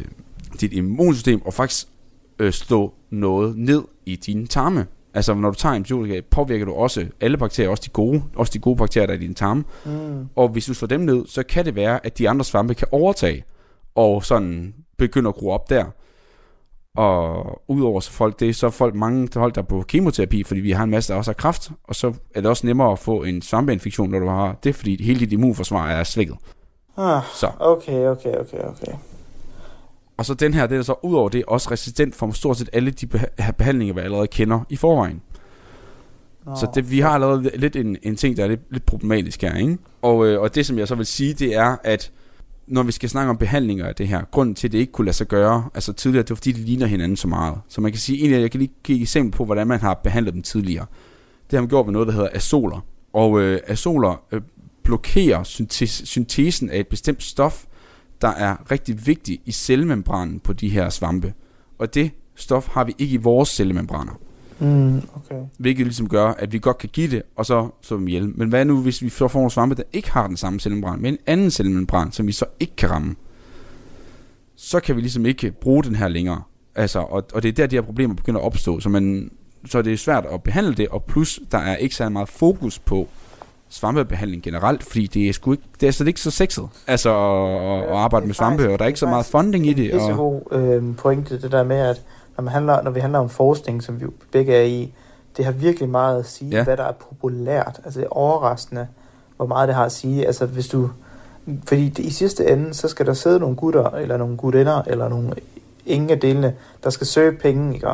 [0.61, 1.87] dit immunsystem og faktisk
[2.39, 4.87] øh, slå noget ned i dine tarme.
[5.15, 8.59] Altså når du tager antibiotika, påvirker du også alle bakterier, også de gode, også de
[8.59, 9.65] gode bakterier, der er i din tarme.
[9.85, 10.29] Mm.
[10.37, 12.89] Og hvis du slår dem ned, så kan det være, at de andre svampe kan
[12.91, 13.45] overtage
[13.95, 15.85] og sådan begynde at gro op der.
[16.97, 20.43] Og udover så folk det, så er folk mange der folk der er på kemoterapi,
[20.43, 22.93] fordi vi har en masse, der også har kræft, og så er det også nemmere
[22.93, 26.37] at få en svampeinfektion, når du har det, fordi hele dit immunforsvar er svækket.
[26.97, 27.51] Ah, Så.
[27.61, 28.93] okay, okay, okay, okay.
[30.17, 32.91] Og så den her, den er så udover det også resistent for stort set alle
[32.91, 35.21] de beha- behandlinger, vi allerede kender i forvejen.
[36.47, 39.43] Nå, Så det, vi har allerede lidt en, en ting, der er lidt, lidt problematisk
[39.43, 39.79] her, ikke?
[40.03, 42.11] Og, øh, og det, som jeg så vil sige, det er, at
[42.67, 45.05] når vi skal snakke om behandlinger af det her, grunden til, at det ikke kunne
[45.05, 47.55] lade sig gøre, altså tidligere, det var fordi, de ligner hinanden så meget.
[47.69, 49.95] Så man kan sige, egentlig, jeg kan lige give et eksempel på, hvordan man har
[49.95, 50.87] behandlet dem tidligere.
[51.51, 52.85] Det har man gjort med noget, der hedder azoler.
[53.13, 54.41] Og øh, azoler øh,
[54.83, 57.65] blokerer syntes, syntesen af et bestemt stof,
[58.23, 61.35] der er rigtig vigtigt i cellemembranen på de her svampe.
[61.79, 64.13] Og det stof har vi ikke i vores cellemembraner.
[64.59, 65.43] Mm, okay.
[65.59, 68.29] Hvilket ligesom gør, at vi godt kan give det, og så så vi ihjel.
[68.39, 71.01] Men hvad nu, hvis vi så får nogle svampe, der ikke har den samme cellemembran,
[71.01, 73.15] men en anden cellemembran, som vi så ikke kan ramme?
[74.57, 76.43] Så kan vi ligesom ikke bruge den her længere.
[76.75, 78.81] Altså, og, og det er der, de her problemer begynder at opstå.
[78.81, 79.31] Så, man,
[79.67, 82.79] så det er svært at behandle det, og plus, der er ikke så meget fokus
[82.79, 83.09] på
[83.73, 86.69] svampebehandling generelt, fordi det er, sgu ikke, det er slet ikke så sexet.
[86.87, 89.93] Altså at, at arbejde med svampe, og der er ikke så meget funding i det.
[89.93, 92.03] Det er Og, god øh, pointe, det der med, at
[92.37, 94.93] når, man handler, når vi handler om forskning, som vi begge er i,
[95.37, 96.65] det har virkelig meget at sige, Ja.
[96.65, 97.81] hvad der er populært.
[97.85, 98.87] Altså det er overraskende,
[99.37, 100.27] hvor meget det har at sige.
[100.27, 100.91] Altså hvis du...
[101.69, 105.09] Fordi det, i sidste ende, så skal der sidde nogle gutter, eller nogle gutinder, eller
[105.09, 105.35] nogle
[105.87, 106.55] ingen af delene,
[106.85, 107.89] der skal søge penge, ikke?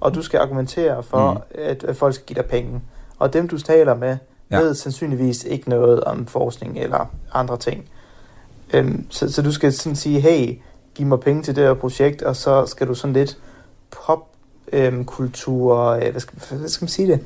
[0.00, 1.38] Og du skal argumentere for, mm.
[1.54, 2.80] at, at folk skal give dig penge.
[3.18, 4.16] Og dem, du taler med,
[4.54, 4.60] Ja.
[4.60, 7.84] ved sandsynligvis ikke noget om forskning eller andre ting.
[8.72, 10.58] Øhm, så, så du skal sådan sige, hey,
[10.94, 13.38] giv mig penge til det her projekt, og så skal du sådan lidt
[13.90, 17.20] popkultur, øh, hvad, skal, hvad skal man sige det?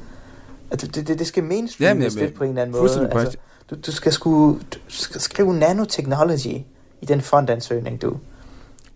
[0.71, 3.11] At det, det, det skal mainstreames lidt på en eller anden måde.
[3.13, 3.37] Altså,
[3.71, 6.63] du, du, skal sku, du skal skrive nanotechnology
[7.01, 8.17] i den fondansøgning, du.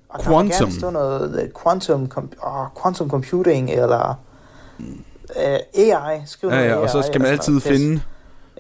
[0.09, 0.49] Og der Quantum.
[0.49, 4.15] gerne stå noget øh, quantum, com, oh, quantum computing, eller
[5.37, 6.23] øh, AI.
[6.27, 8.01] Skriv ja, ja, og så AI skal man altid finde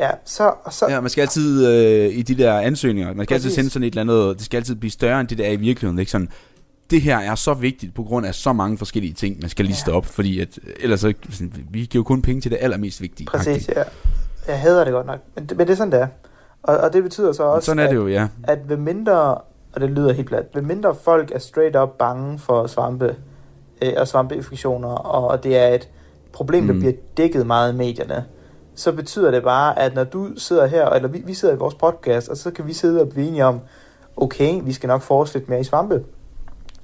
[0.00, 3.48] Ja, så, så Ja, man skal altid øh, i de der ansøgninger, man skal altid
[3.48, 3.54] Præcis.
[3.54, 5.56] sende sådan et eller andet, det skal altid blive større end det der er i
[5.56, 6.28] virkeligheden, ikke sådan,
[6.90, 9.90] det her er så vigtigt på grund af så mange forskellige ting, man skal liste
[9.90, 9.96] Ja.
[9.96, 13.26] op, fordi at, ellers så, sådan, vi giver jo kun penge til det allermest vigtige.
[13.26, 13.82] Præcis, ja.
[14.48, 15.20] Jeg hader det godt nok.
[15.34, 16.06] Men det, men det er sådan, det er.
[16.62, 18.28] Og, og det betyder så også, Sådan er det jo, ja.
[18.44, 19.34] at, at ved mindre,
[19.72, 23.16] og det lyder helt plat, ved mindre folk er straight up bange for svampe
[23.82, 25.88] øh, og svampeinfektioner, og, og det er et
[26.32, 26.80] problem, der Mm.
[26.80, 28.24] bliver dækket meget i medierne,
[28.74, 31.74] så betyder det bare, at når du sidder her, eller vi, vi sidder i vores
[31.74, 33.60] podcast, og så kan vi sidde og blive enige om,
[34.16, 36.04] okay, vi skal nok forske lidt mere i svampe,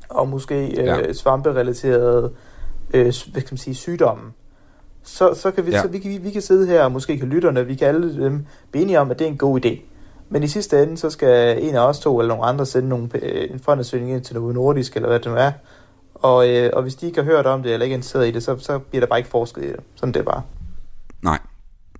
[0.08, 0.96] og måske øh, Ja.
[0.98, 1.12] ja.
[1.12, 2.32] svamperelaterede
[2.94, 4.22] øh, hvad kan man sige, sygdomme.
[5.02, 5.82] Så, så kan vi, Ja.
[5.82, 8.24] så vi, kan, vi, vi kan sidde her, og måske kan lytterne, vi kan alle
[8.24, 9.80] dem blive enige om, at det er en god idé.
[10.28, 13.08] Men i sidste ende, så skal en af os to eller nogle andre sende nogle,
[13.14, 15.50] øh, en fondansøgning ind til noget nordisk, eller hvad det nu er.
[16.14, 18.30] Og, øh, og hvis de ikke har hørt om det, eller ikke er interesseret i
[18.30, 19.80] det, så, så bliver der bare ikke forsket i det.
[19.94, 20.42] Sådan det er bare.
[21.22, 21.38] Nej.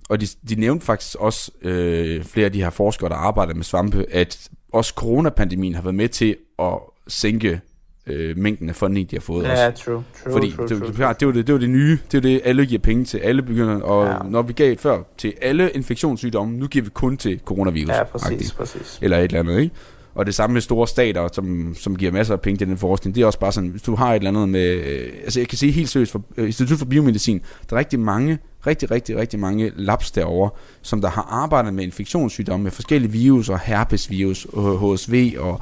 [0.09, 3.63] Og de, de nævnte faktisk også, øh, flere af de her forskere, der arbejder med
[3.63, 6.73] svampe, at også coronapandemien har været med til at
[7.07, 7.61] sænke
[8.07, 9.63] øh, mængden af funding, de har fået også.
[9.63, 11.09] Ja, true, true, Fordi true, det, true, det, true.
[11.09, 13.17] det, det, var det, det var det nye, det var det, alle giver penge til,
[13.17, 14.07] alle begynder, og.
[14.07, 14.29] Ja.
[14.29, 17.89] når vi gav før til alle infektionssygdomme, nu giver vi kun til coronavirus.
[17.89, 18.99] Ja, præcis, præcis.
[19.01, 19.75] Eller et eller andet, ikke?
[20.13, 23.15] Og det samme med store stater, som, som giver masser af penge til den forskning.
[23.15, 24.69] Det er også bare sådan, hvis du har et eller andet med...
[24.69, 27.99] Øh, altså jeg kan sige helt seriøst, for øh, Institut for Biomedicin, der er rigtig
[27.99, 30.49] mange, rigtig, rigtig, rigtig mange labs derovre,
[30.81, 35.61] som der har arbejdet med infektionssygdomme, med forskellige virus og herpesvirus, og HSV, og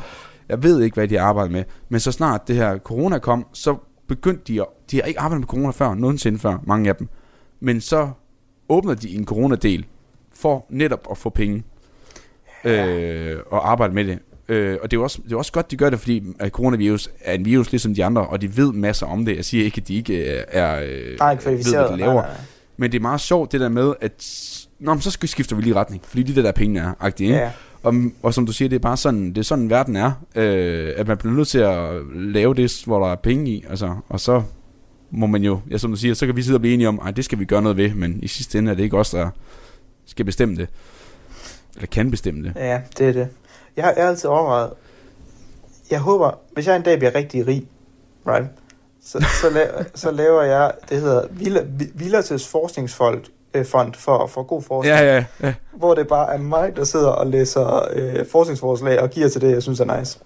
[0.50, 1.64] jeg ved ikke, hvad de arbejder med.
[1.90, 3.76] Men så snart det her corona kom, så
[4.08, 4.68] begyndte de at...
[4.92, 7.08] De har ikke arbejdet med corona før, nogensinde før, mange af dem.
[7.60, 8.10] Men så
[8.70, 9.86] åbner de en coronadel
[10.34, 11.64] for netop at få penge
[12.64, 14.20] øh, og arbejde med det.
[14.50, 17.10] Øh, og det er, også, det er også godt, de gør det, fordi at coronavirus
[17.22, 19.36] er en virus ligesom de andre, og de ved masser om det.
[19.36, 22.14] Jeg siger ikke, at de ikke øh, er, øh, Nej, ved, hvad de laver.
[22.14, 22.38] Nej, nej.
[22.78, 24.14] Men det er meget sjovt det der med, at
[24.80, 27.40] Nå, men så skifter vi lige retning, fordi det der, der pengene er, agtigt, ikke?
[27.40, 27.52] Ja.
[27.84, 30.94] Og, og som du siger, det er bare sådan, det er sådan verden er, øh,
[30.98, 34.20] at man bliver nødt til at lave det, hvor der er penge i, altså, og
[34.20, 34.44] så
[35.12, 37.02] må man jo, ja, som du siger, så kan vi sidde og blive enige om,
[37.06, 39.10] at det skal vi gøre noget ved, men i sidste ende er det ikke os,
[39.10, 39.30] der
[40.06, 40.68] skal bestemme det,
[41.76, 42.54] eller kan bestemme det.
[42.56, 43.28] Ja, det er det.
[43.78, 44.70] Jeg har, altid overvejet,
[45.92, 47.68] jeg håber, hvis jeg en dag bliver rigtig rig,
[48.28, 48.48] right,
[49.06, 51.62] så, så, la- så laver jeg, det hedder Villa,
[51.94, 53.22] Villates Forskningsfond
[53.54, 55.54] øh, fond for, for god forskning, Ja, ja, ja.
[55.74, 59.52] hvor det bare er mig, der sidder og læser øh, forskningsforslag og giver til det,
[59.52, 60.20] jeg synes er nice.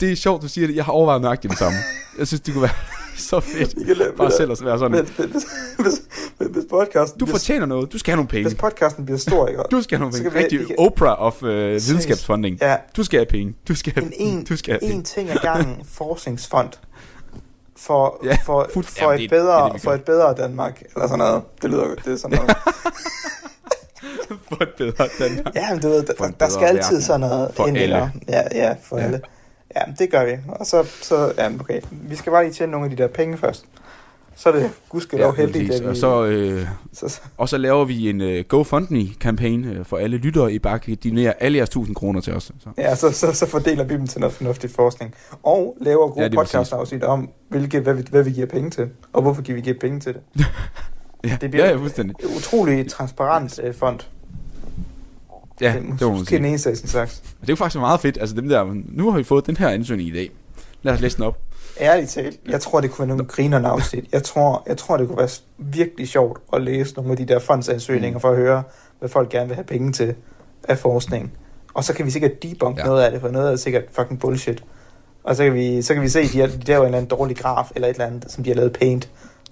[0.00, 0.76] Det er sjovt, du siger det.
[0.76, 1.78] Jeg har overvejet nøjagtigt det samme.
[2.18, 2.72] Jeg synes, det kunne være
[3.30, 3.74] så fedt.
[3.78, 5.04] Vi kan lave- Bare selv at være sådan.
[5.04, 5.44] Hvis, hvis,
[5.78, 7.92] hvis, hvis, podcasten Du bliver, fortjener noget.
[7.92, 8.48] Du skal have nogle penge.
[8.48, 9.62] hvis podcasten bliver stor, ikke?
[9.70, 10.38] Du skal have nogle penge.
[10.38, 12.58] Rigtig vi kan- Oprah of uh, videnskabsfunding.
[12.60, 13.54] Ja, Du skal have penge.
[13.68, 15.02] Du skal have, en, en, du skal have en penge.
[15.02, 16.68] ting ad gangen forskningsfond
[17.76, 20.82] for, Ja, for, fuld- for, Jamen, et det- bedre, det det, for et bedre Danmark,
[20.94, 21.42] eller sådan noget.
[21.62, 22.56] Det lyder godt, det er sådan noget.
[24.48, 25.54] For et bedre Danmark.
[25.54, 28.12] Ja, men du ved, For der, der skal altid sådan noget For alle.
[28.28, 29.04] Ja, ja, for ja.
[29.04, 29.20] alle.
[29.76, 30.32] Ja, det gør vi.
[30.48, 31.80] Og så, så ja, okay.
[31.90, 33.64] Vi skal bare lige tjene nogle af de der penge først.
[34.36, 35.88] Så er det gudskelov ja, heldigt, at vi...
[35.88, 40.16] Og så, øh, så, så, og så laver vi en uh, GoFundMe-kampagne øh, for alle
[40.16, 40.52] lyttere.
[40.52, 42.42] I bare kan donere alle jeres 1000 kroner til os.
[42.44, 42.68] Så.
[42.78, 45.14] ja, så, så, så fordeler vi dem til noget fornuftig forskning.
[45.42, 48.88] Og laver gode Ja, podcast-afsnit om, hvilke, hvad, vi, hvad vi giver penge til.
[49.12, 50.46] Og hvorfor giver vi giver penge til det.
[51.24, 52.16] Ja, Det bliver- ja, ja, fuldstændig.
[52.22, 54.00] Er utrolig transparent øh, fond.
[55.60, 57.22] Ja, det det man måske den eneste af sin slags.
[57.40, 58.18] Det er jo faktisk meget fedt.
[58.20, 60.30] Altså dem der, nu har vi fået den her ansøgning i dag.
[60.82, 61.38] Lad os læse den op.
[61.80, 64.04] Ærligt talt, jeg tror, det kunne være nogle grinerne afsnit.
[64.12, 67.38] Jeg tror, jeg tror, det kunne være virkelig sjovt at læse nogle af de der
[67.38, 68.62] fondsansøgninger for at høre,
[68.98, 70.14] hvad folk gerne vil have penge til
[70.68, 71.32] af forskning.
[71.74, 72.82] Og så kan vi sikkert debunk Ja.
[72.82, 72.88] ja.
[72.88, 74.64] noget af det, for noget er sikkert fucking bullshit.
[75.24, 76.98] Og så kan vi, så kan vi se, at de, har, de laver en eller
[76.98, 79.08] anden dårlig graf, eller et eller andet, som de har lavet paint,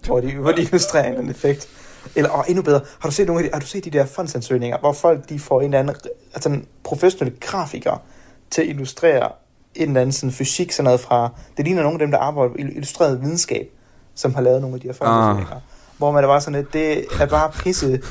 [0.07, 1.69] hvor de, hvor de illustrerer en eller anden effekt.
[2.17, 4.07] Eller og endnu bedre, har du set nogle af de, har du set de der
[4.07, 5.95] fondsansøgninger, hvor folk de får en eller anden,
[6.35, 8.03] altså en professionel grafiker
[8.51, 9.33] til at illustrere
[9.75, 12.51] en eller anden sådan fysik, sådan noget fra, det ligner nogle af dem, der arbejder
[12.51, 13.69] med illustreret videnskab,
[14.15, 15.55] som har lavet nogle af de her fondsansøgninger.
[15.55, 15.61] Ah.
[15.99, 18.03] Hvor man er bare sådan lidt, det er bare pisse,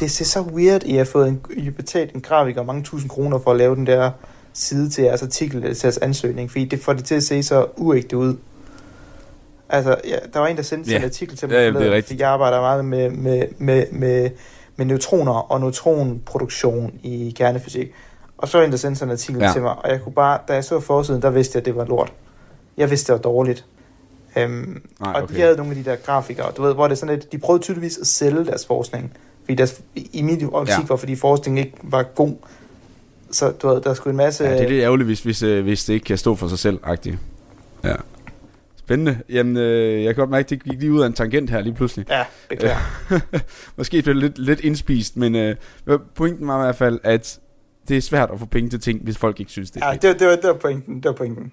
[0.00, 3.10] det ser så weird, I har fået en, I har betalt en grafiker mange tusind
[3.10, 4.10] kroner for at lave den der
[4.52, 7.66] side til jeres artikel, til jeres ansøgning, fordi det får det til at se så
[7.76, 8.36] uægte ud.
[9.68, 11.00] Altså, ja, der var en, der sendte yeah.
[11.00, 12.06] en artikel til mig, Ja, det er rigtigt.
[12.06, 14.30] fordi jeg arbejder meget med, med, med, med,
[14.76, 17.92] med neutroner og neutronproduktion i kernefysik.
[18.38, 19.50] Og så var en, der sendte sådan en artikel Ja.
[19.52, 21.76] til mig, og jeg kunne bare, da jeg så forsiden, der vidste jeg, at det
[21.76, 22.12] var lort.
[22.76, 23.64] Jeg vidste, det var dårligt.
[24.36, 25.34] Øhm, Nej, og okay.
[25.34, 27.38] de havde nogle af de der grafikere, du ved, hvor det er sådan lidt, de
[27.38, 29.12] prøvede tydeligvis at sælge deres forskning.
[29.44, 30.80] Fordi deres, i min optik Ja.
[30.80, 30.86] ja.
[30.88, 32.34] var, fordi forskningen ikke var god.
[33.30, 34.44] Så du ved, der skulle en masse...
[34.44, 36.58] Ja, det er lidt ærgerligt, hvis, hvis, øh, hvis det ikke kan stå for sig
[36.58, 37.18] selv, agtigt.
[37.84, 37.94] Ja.
[38.84, 39.18] Spændende.
[39.30, 41.60] Jamen, øh, jeg kan godt mærke, at det gik lige ud af en tangent her
[41.60, 42.06] lige pludselig.
[42.10, 42.76] Ja, beklager.
[43.76, 45.56] Måske blev det lidt, lidt indspist, men øh,
[46.14, 47.38] pointen var i hvert fald, at
[47.88, 50.08] det er svært at få penge til ting, hvis folk ikke synes, det Ja, det,
[50.08, 50.94] var- det, var, det var pointen.
[50.96, 51.52] Det var pointen.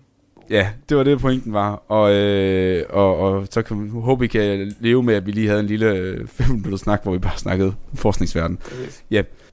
[0.50, 1.84] Ja, det var det, pointen var.
[1.88, 5.48] Og, øh, og, og så kan vi håbe, vi kan leve med, at vi lige
[5.48, 8.58] havde en lille øh, fem minutter snak, hvor vi bare snakkede forskningsverden.
[8.58, 9.04] Præcis.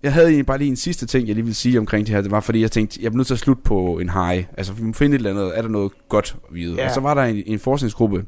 [0.03, 2.23] Jeg havde egentlig bare lige en sidste ting, jeg lige vil sige omkring det her.
[2.23, 4.45] Det var, fordi jeg tænkte, jeg bliver nødt til at slutte på en high.
[4.57, 5.59] Altså, vi må finde et eller andet.
[5.59, 6.75] Er der noget godt vide?
[6.75, 6.89] Ja.
[6.89, 8.27] Og så var der en, en forskningsgruppe,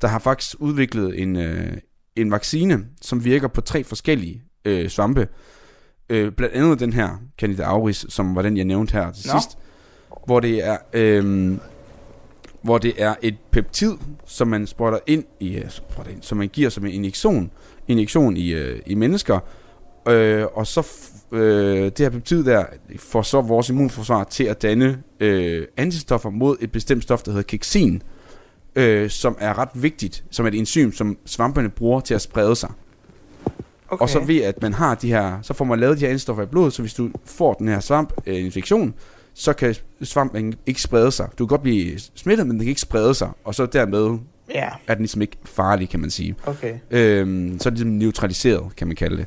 [0.00, 1.72] der har faktisk udviklet en, øh,
[2.16, 5.28] en vaccine, som virker på tre forskellige øh, svampe.
[6.10, 9.40] Øh, blandt andet den her, Candida auris, som var den, jeg nævnte her til Nå.
[9.40, 9.58] sidst.
[10.26, 10.76] Hvor det er...
[10.92, 11.56] Øh,
[12.62, 13.92] hvor det er et peptid,
[14.24, 17.50] som man sprøjter ind i, øh, sprøjter ind, som man giver som en injektion,
[17.88, 19.38] injektion i, øh, i mennesker,
[20.08, 20.86] øh, og så
[21.32, 22.64] øh, det her peptid der
[22.98, 27.42] får så vores immunforsvar til at danne øh, antistoffer mod et bestemt stof, der hedder
[27.42, 28.02] keksin,
[28.76, 32.56] øh, som er ret vigtigt, som er et enzym, som svampene bruger til at sprede
[32.56, 32.70] sig.
[33.88, 34.02] Okay.
[34.02, 36.42] Og så ved at man har de her, så får man lavet de her antistoffer
[36.42, 38.94] i blodet, så hvis du får den her svampinfektion,
[39.34, 41.28] så kan svampen ikke sprede sig.
[41.38, 44.18] Du kan godt blive smittet, men den kan ikke sprede sig, og så dermed
[44.54, 46.34] Ja, er den ligesom ikke farlig, kan man sige.
[46.46, 46.74] okay.
[46.90, 49.26] Øhm, så er det ligesom neutraliseret, kan man kalde det.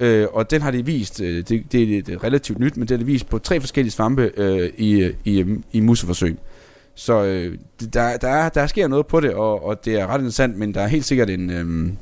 [0.00, 2.88] Øh, og den har de vist, øh, det, det, er- det er relativt nyt, men
[2.88, 6.38] det har de vist på tre forskellige svampe øh, i, i, øh, i museforsøg.
[6.94, 7.58] Så øh,
[7.92, 10.74] der, der, er, der sker noget på det, og, og det er ret interessant, men
[10.74, 11.50] der er helt sikkert en...
[11.50, 11.92] Øh,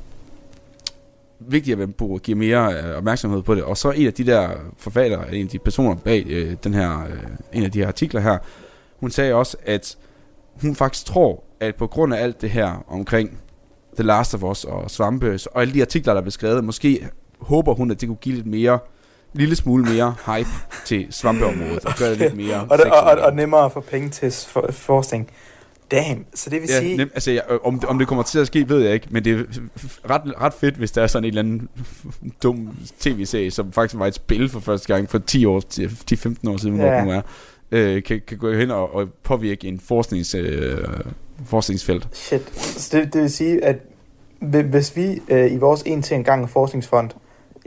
[1.39, 1.89] vigtigt, at
[2.23, 3.63] give mere øh, opmærksomhed på det.
[3.63, 7.03] Og så en af de der forfattere, en af de personer bag øh, den her,
[7.03, 7.17] øh,
[7.53, 8.37] en af de her artikler her,
[8.99, 9.97] hun sagde også, at
[10.61, 13.37] hun faktisk tror, at på grund af alt det her omkring
[13.95, 17.07] The Last of Us og svampe, og alle de artikler, der er beskrevet, måske
[17.39, 18.73] håber hun, at det kunne give lidt mere,
[19.33, 20.49] en lille smule mere hype
[20.85, 24.09] til svampeområdet, og gøre det lidt mere Og, og, og, og nemmere at få penge
[24.09, 25.29] til for, forskning.
[25.91, 26.97] Damn, så det vil Ja, sige...
[26.97, 29.25] nem, altså, jeg, om, det- om det kommer til at ske, ved jeg ikke, men
[29.25, 29.43] det er
[30.09, 31.69] ret, ret fedt, hvis der er sådan en eller anden
[32.43, 36.49] dum tv-serie, som faktisk var et spil for første gang for 10 år, til 10-15
[36.49, 37.03] år siden, hvor Ja.
[37.03, 37.21] nu er,
[37.71, 40.77] øh, kan, kan gå hen og, og påvirke en forsknings, øh,
[41.45, 42.07] forskningsfelt.
[42.11, 42.55] Shit.
[42.59, 43.75] Så det, det vil sige, at
[44.41, 47.09] hvi- hvis vi øh, i vores en til en gang forskningsfond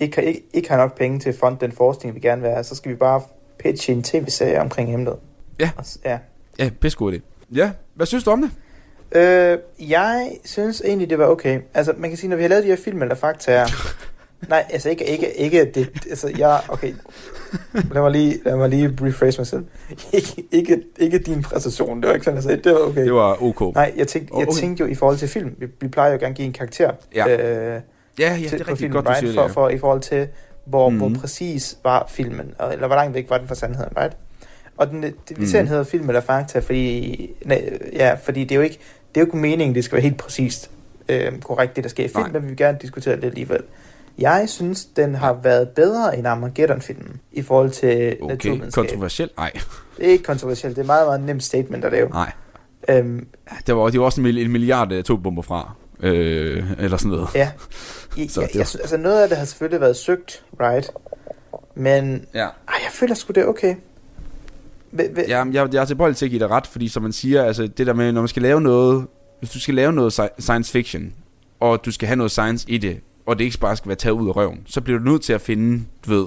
[0.00, 2.64] ikke, ikke, ikke har nok penge til at fonde den forskning, vi gerne vil have,
[2.64, 3.22] så skal vi bare
[3.58, 5.16] pitche en tv-serie omkring emnet.
[5.60, 5.70] Ja.
[5.76, 6.18] Og ja.
[6.58, 7.20] Ja, bedst god idé.
[7.54, 8.50] Ja, hvad synes du om det?
[9.18, 9.58] Øh,
[9.90, 11.60] jeg synes egentlig, det var okay.
[11.74, 13.66] Altså, man kan sige, når vi har lavet de her film eller faktaer...
[14.48, 15.90] nej, altså ikke, ikke, ikke det...
[16.10, 16.60] Altså, jeg...
[16.68, 16.94] Okay.
[17.92, 19.64] Lad mig lige, lad mig lige rephrase mig selv.
[20.12, 22.00] ikke, ikke, ikke din præstation.
[22.00, 22.62] Det var ikke sådan, jeg sagde.
[22.62, 23.04] Det var okay.
[23.04, 23.74] Det var ok.
[23.74, 24.60] Nej, jeg tænkte, jeg Okay.
[24.60, 25.54] tænkte jo i forhold til film.
[25.58, 26.90] Vi, vi plejer jo gerne at give en karakter.
[27.14, 27.36] Ja.
[27.76, 27.80] Øh,
[28.20, 29.20] Ja, ja, til, det er rigtig filmen, godt, du right?
[29.20, 29.52] siger for, det.
[29.52, 30.28] for, i forhold til,
[30.64, 30.96] hvor, mm.
[30.96, 31.18] hvor Mhm.
[31.20, 34.16] præcis var filmen, eller hvor langt væk var den fra sandheden, right?
[34.76, 35.46] Og den, det, vi Mhm.
[35.46, 38.78] ser, den hedder film eller fakta, fordi, nej, ja, fordi det er jo ikke,
[39.14, 40.70] det er jo ikke meningen, det skal være helt præcist
[41.08, 42.32] øh, korrekt, det der sker i film, Nej.
[42.32, 43.62] men vi vil gerne diskutere det alligevel.
[44.18, 48.84] Jeg synes, den har været bedre end Armageddon-filmen, i forhold til Okay, naturvidenskab.
[48.86, 49.36] kontroversielt?
[49.36, 49.52] Nej,
[49.96, 52.08] Det er ikke kontroversielt, det er meget, meget nemt statement at lave.
[52.10, 52.32] nej.
[52.88, 53.26] Øhm,
[53.66, 55.74] Der var, det var også en, mil- en milliard atombomber fra.
[56.02, 57.28] Øh, eller sådan noget.
[57.34, 57.50] Ja.
[58.16, 60.90] I, Så jeg, jeg, synes- altså noget af det har selvfølgelig været søgt, right?
[61.74, 62.40] Men Ja.
[62.44, 63.74] ej, jeg føler sgu det er okay.
[64.94, 67.12] Hva- hva- Ja, jeg, jeg er tilbøjelig til at give dig ret, fordi som man
[67.12, 69.06] siger, altså det der med, når man skal lave noget,
[69.38, 71.12] hvis du skal lave noget sci- science fiction,
[71.60, 74.14] og du skal have noget science i det, og det ikke bare skal være taget
[74.14, 76.26] ud af røven, så bliver du nødt til at finde, du ved,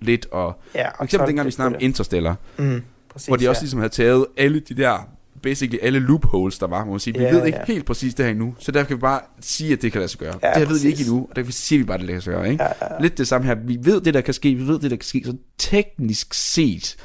[0.00, 0.58] lidt og...
[0.74, 1.82] ja, For eksempel dengang vi snakkede om.
[1.82, 2.82] Interstellar, Mm,
[3.12, 3.62] præcis, hvor de også ja.
[3.62, 5.08] ligesom havde taget alle de der,
[5.44, 7.18] basically alle loopholes, der var, må man sige.
[7.18, 7.64] Vi Ja, ved ikke ja.
[7.72, 10.08] helt præcis det her endnu, så derfor kan vi bare sige, at det kan lade
[10.10, 10.34] sig gøre.
[10.42, 12.14] Ja, det her ved vi ikke endnu, og derfor siger vi bare, at det kan
[12.14, 12.64] lade sig gøre, ikke?
[12.64, 13.00] Ja, ja.
[13.02, 13.54] Lidt det samme her.
[13.54, 14.54] Vi ved det, der kan ske.
[14.54, 15.22] Vi ved det, der kan ske.
[15.24, 16.96] Så teknisk set,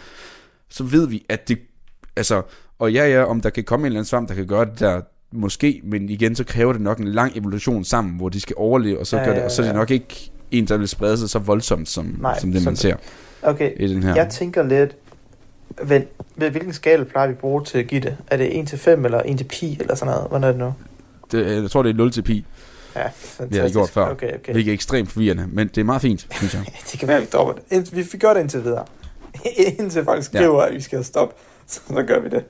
[0.70, 1.60] så ved vi, at det...
[2.16, 2.42] Altså,
[2.80, 4.80] og ja, ja, om der kan komme en eller anden svamp, der kan gøre det
[4.80, 8.54] der, måske, men igen, så kræver det nok en lang evolution sammen, hvor de skal
[8.58, 10.88] overleve, og så, Ja, gør det, og så er det nok ikke en, der vil
[10.88, 12.96] sprede sig så voldsomt, som, Nej, som det, man ser
[13.42, 14.16] Okay, i den her.
[14.16, 14.96] jeg tænker lidt,
[15.84, 16.02] ved
[16.52, 18.18] hvilken skala plejer vi at bruge til at give det?
[18.28, 20.30] Er det 1 til 5 eller 1 til pi eller sådan noget?
[20.30, 20.74] Hvordan er det nu?
[21.32, 22.46] det, jeg tror, det er 0 til pi,
[22.96, 23.58] Ja, det fantastisk.
[23.60, 24.52] har jeg gjort før, Okay, okay.
[24.54, 26.66] hvilket er ekstremt forvirrende, men det er meget fint, synes jeg.
[26.92, 27.96] Det kan være, vi dropper det.
[27.96, 28.86] Vi gjort det indtil videre.
[29.80, 30.68] indtil folk skriver, ja.
[30.70, 31.36] at vi skal stoppe,
[31.68, 32.44] så, så gør vi det.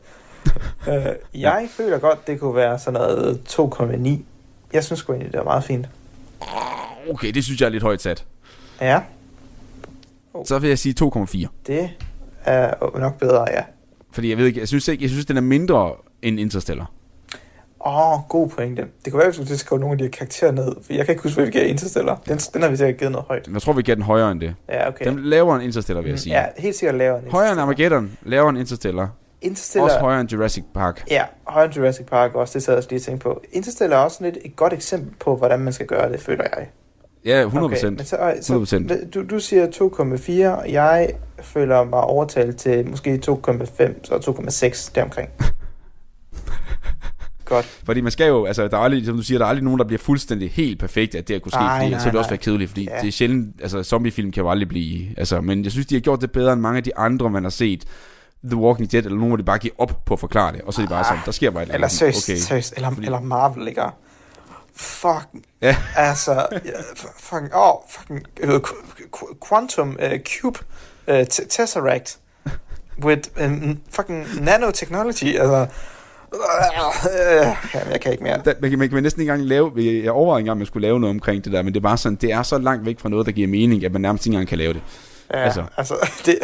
[0.88, 4.10] uh, jeg føler godt, det kunne være sådan noget 2,9.
[4.74, 5.90] Jeg synes sgu egentlig, det er meget fint.
[7.10, 8.26] Okay, det synes jeg er lidt højt sat.
[8.82, 9.02] Ja,
[10.46, 11.48] Så vil jeg sige 2,4.
[11.68, 11.90] det
[12.50, 13.64] er nok bedre, ja.
[14.12, 16.92] Fordi jeg ved ikke, jeg synes ikke, jeg synes, den er mindre end Interstellar.
[17.86, 18.86] Åh, oh, god pointe.
[19.06, 21.14] Det kunne være, at vi skulle nogle af de her karakterer ned, for jeg kan
[21.14, 22.22] ikke huske, hvad vi gav Interstellar.
[22.28, 23.50] Den, den har vi sikkert givet noget højt.
[23.54, 24.56] Jeg tror, vi gav den højere end det.
[24.70, 25.06] Ja, okay.
[25.06, 26.40] Den lavere end Interstellar, vil jeg sige.
[26.40, 29.10] Ja, helt sikkert lavere end Højere end Armageddon, lavere end Interstellar.
[29.42, 29.86] Interstellar.
[29.86, 31.04] Også højere end Jurassic Park.
[31.12, 33.42] Ja, højere end Jurassic Park også, det sad jeg også lige og tænkte på.
[33.52, 36.68] Interstellar er også et, et godt eksempel på, hvordan man skal gøre det, føler jeg.
[37.30, 37.58] Ja, 100%.
[37.64, 39.10] Okay, men så, så 100%.
[39.10, 41.10] Du, du siger 2,4, og jeg
[41.42, 43.38] føler mig overtalt til måske 2,5,
[44.04, 44.16] så
[44.88, 45.30] 2,6 deromkring.
[47.46, 47.66] Godt.
[47.66, 49.80] Fordi man skal jo, altså der er aldrig, som du siger, der er aldrig nogen,
[49.80, 52.12] der bliver fuldstændig helt perfekt, at det her kunne ske, Nej, fordi nej, så vil
[52.12, 52.34] det også nej.
[52.34, 52.98] være kedeligt, fordi Ja.
[53.02, 56.00] det er sjældent, altså zombiefilm kan jo aldrig blive, altså, men jeg synes, de har
[56.00, 57.84] gjort det bedre end mange af de andre, man har set.
[58.44, 60.74] The Walking Dead, eller nogen, hvor de bare giver op på at forklare det, og
[60.74, 61.98] så er de bare sådan, der sker bare et Ah, Eller andet.
[61.98, 62.38] seriøst, okay.
[62.40, 63.82] seriøst eller, Fordi- eller Marvel, ikke?
[64.80, 65.28] Fuck.
[65.62, 65.76] Ja.
[65.96, 66.48] Altså,
[67.20, 68.26] fucking, åh, oh, fucking,
[69.16, 70.60] qu- Quantum uh, Cube
[71.08, 72.18] uh, Tesseract
[73.04, 75.68] with um, fucking nanotechnology, altså,
[76.34, 78.42] øh, jamen, jeg kan ikke mere.
[78.46, 79.72] Der, man, kan, man kan næsten ikke engang lave,
[80.04, 81.98] jeg overvejede engang, at man skulle lave noget omkring det der, men det er bare
[81.98, 84.34] sådan, det er så langt væk fra noget, der giver mening, at man nærmest ikke
[84.36, 84.82] engang kan lave det.
[85.34, 85.96] Ja, altså, Altså.
[85.96, 86.40] altså det,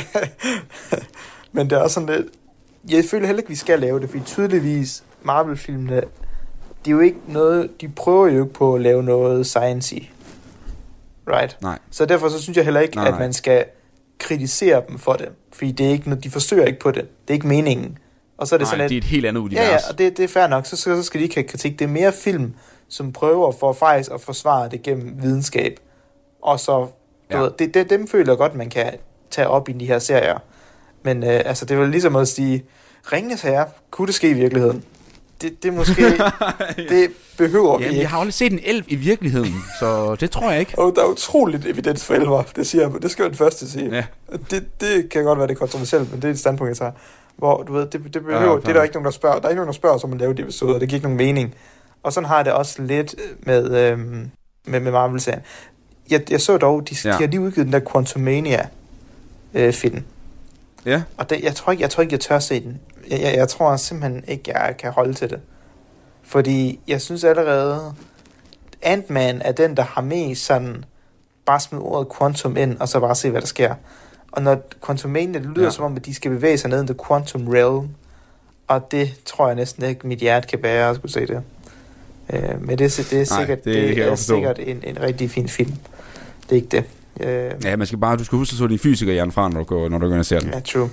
[1.54, 2.28] men det er også sådan lidt,
[2.90, 6.02] jeg føler heller ikke, vi skal lave det, fordi tydeligvis Marvel-filmene,
[6.86, 9.96] det er jo ikke noget, de prøver jo ikke på at lave noget science
[11.28, 11.58] Right?
[11.62, 11.80] Nej.
[11.92, 13.20] Så derfor så synes jeg heller ikke, Nej, at nej.
[13.20, 13.66] man skal
[14.20, 17.02] kritisere dem for det, fordi det er ikke noget, de forsøger ikke på det.
[17.02, 17.98] Det er ikke meningen.
[18.38, 19.64] Og så er det Nej, sådan det er et helt andet univers.
[19.66, 21.48] ja, ja, og det, det er fair nok, så, så, så skal de ikke have
[21.48, 21.80] kritik.
[21.80, 22.54] Det er mere film,
[22.90, 25.80] som prøver for faktisk at forsvare det gennem videnskab,
[26.42, 26.88] og så
[27.32, 27.42] Du Ja.
[27.42, 28.92] ved, det, det, dem føler jeg godt, man kan
[29.32, 30.38] tage op i de her serier.
[31.04, 32.64] Men øh, altså, det vel ligesom at sige,
[33.14, 34.84] Ringnes Herre, kunne det ske i virkeligheden?
[35.42, 36.02] Det, det måske,
[36.90, 38.02] det behøver vi Jamen, ikke.
[38.02, 40.80] jeg har aldrig set en elv i virkeligheden, så det tror jeg ikke.
[40.80, 43.70] Og der er utroligt evidens for elver, det siger jeg, det skal jeg den første
[43.72, 43.96] sige.
[43.96, 44.04] Ja.
[44.52, 46.92] Det, det kan godt være, det er kontroversielt, men det er et standpunkt, jeg tager.
[47.38, 49.40] Hvor, du ved, det, det behøver, Ja, ja, det er der ikke nogen, der spørger.
[49.40, 51.18] Der er ikke nogen, der spørger, som man laver de episoder, det giver ikke nogen
[51.18, 51.56] mening.
[52.04, 54.32] Og sådan har jeg det også lidt med, øhm,
[54.66, 55.42] med, med Marvel-serien.
[56.10, 57.10] Jeg, jeg så dog, de, ja.
[57.10, 57.18] Ja.
[57.18, 58.68] de har lige udgivet den der Quantumania
[59.54, 60.04] øh, film.
[60.86, 61.02] Ja.
[61.18, 62.80] Og det, jeg, tror ikke, jeg tror ikke, jeg tør se den.
[63.10, 65.40] Jeg, jeg, jeg tror simpelthen ikke, jeg kan holde til det.
[66.24, 67.94] Fordi jeg synes allerede,
[68.82, 70.86] Ant-Man er den, der har mest sådan,
[71.46, 73.76] bare smid ordet quantum ind, og så bare se, hvad der sker.
[74.32, 75.70] Og når Quantumania, det lyder ja.
[75.72, 77.90] Som om, at de skal bevæge sig ned i the quantum realm,
[78.68, 81.42] og det tror jeg næsten ikke, mit hjerte kan bære at skulle se det.
[82.34, 84.34] Øh, men det, er- det er Nej, sikkert, det det, det jeg er forstå.
[84.36, 85.74] sikkert en, en rigtig fin film.
[86.44, 86.84] Det er ikke det.
[87.22, 89.64] Øh, Ja, man skal bare, du skal huske at så din fysiker fra, når du
[89.66, 90.50] går, når du går og ser den.
[90.50, 90.90] ja, true.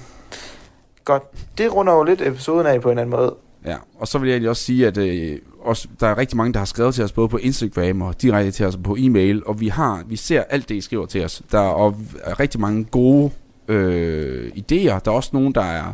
[1.04, 1.22] Godt.
[1.58, 3.34] Det runder jo lidt episoden af på en anden måde.
[3.66, 6.52] Ja, og så vil jeg egentlig også sige, at øh, også, der er rigtig mange,
[6.52, 9.60] der har skrevet til os, både på Instagram og direkte til os på e-mail, og
[9.60, 11.42] vi har, vi ser alt det, I skriver til os.
[11.52, 13.30] Der er, og er rigtig mange gode
[13.68, 14.98] øh, idéer.
[14.98, 15.92] Der er også nogen, der er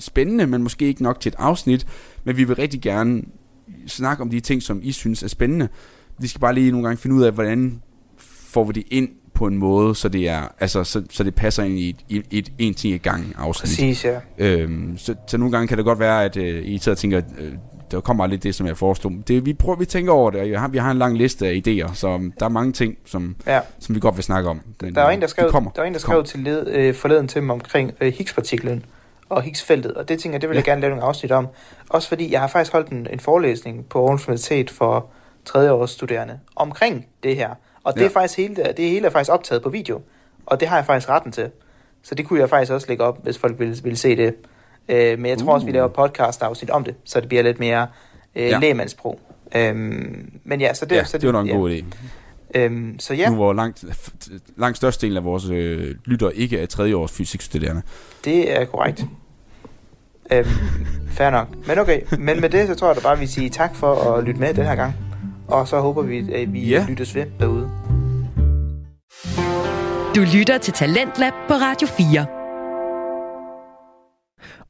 [0.00, 1.86] spændende, men måske ikke nok til et afsnit,
[2.24, 3.22] men vi vil rigtig gerne
[3.86, 5.68] snakke om de ting, som I synes er spændende.
[6.18, 7.82] Vi skal bare lige nogle gange finde ud af, hvordan
[8.52, 11.62] får vi det ind på en måde, så det er, altså, så, så det passer
[11.62, 11.96] ind i et,
[12.30, 13.68] i et en ting i gang afsnit.
[13.70, 14.20] Præcis, ja.
[14.38, 17.20] Øhm, så, så nogle gange kan det godt være, at øh, I sidder og tænker,
[17.38, 17.52] øh,
[17.90, 19.10] der kommer lidt det, som jeg forestod.
[19.28, 21.46] Det, vi prøver, vi tænker over det, og jeg har, vi har en lang liste
[21.48, 23.60] af idéer, så um, der er mange ting, som, ja.
[23.78, 24.60] som vi godt vil snakke om.
[24.82, 25.70] Men, Der var øh, en, der skrev, kommer.
[25.70, 26.24] der var en, der Det kommer.
[26.24, 28.84] skrev til led, øh, forleden til mig omkring øh, Higgs-partiklen
[29.28, 30.70] og Higgs-feltet, og det tænker jeg, det vil jeg Ja.
[30.70, 31.46] gerne lave nogle afsnit om.
[31.88, 35.06] Også fordi jeg har faktisk holdt en, en forelæsning på Aarhus Universitet for
[35.44, 37.48] tredjeårs studerende omkring det her.
[37.84, 38.06] Og det Ja.
[38.06, 40.00] er faktisk hele, det hele er faktisk optaget på video,
[40.46, 41.50] og det har jeg faktisk retten til.
[42.02, 44.34] Så det kunne jeg faktisk også lægge op, hvis folk ville, ville se det.
[44.88, 45.74] Øh, men jeg tror også, vi Uh.
[45.74, 47.86] laver podcast-afsnit om det, så det bliver lidt mere
[48.36, 48.58] øh, Ja.
[48.58, 49.20] lægemandsprog.
[49.56, 51.56] Øhm, men ja, så det, Ja, så det var nok en ja.
[51.56, 51.84] god idé.
[52.54, 53.84] Øhm, så ja, Nu hvor langt,
[54.56, 57.82] langt størstedelen af vores øh, lytter ikke er tredjeårs fysikstuderende.
[58.24, 59.04] Det er korrekt.
[60.32, 60.46] Øhm,
[61.10, 61.48] fair nok.
[61.66, 64.24] Men okay, men med det, så tror jeg da bare, vi siger tak for at
[64.24, 64.94] lytte med den her gang.
[65.52, 66.86] Og så håber vi, at vi Ja.
[66.88, 67.68] lyttes ved derude.
[70.16, 72.26] Du lytter til Talentlab på Radio 4.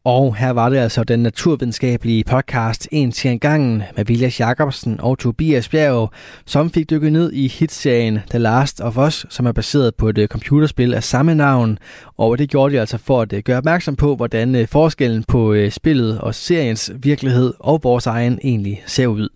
[0.05, 5.01] Og her var det altså den naturvidenskabelige podcast En til en gangen med Vilas Jacobsen
[5.01, 6.11] og Tobias Bjerg,
[6.47, 10.18] som fik dykket ned i hitserien The Last of Us, som er baseret på et
[10.18, 11.78] øh, computerspil af samme navn.
[12.18, 15.55] Og det gjorde de altså for at øh, gøre opmærksom på, hvordan øh, forskellen på
[15.70, 19.28] spillet og seriens virkelighed og vores egen egentlig ser ud.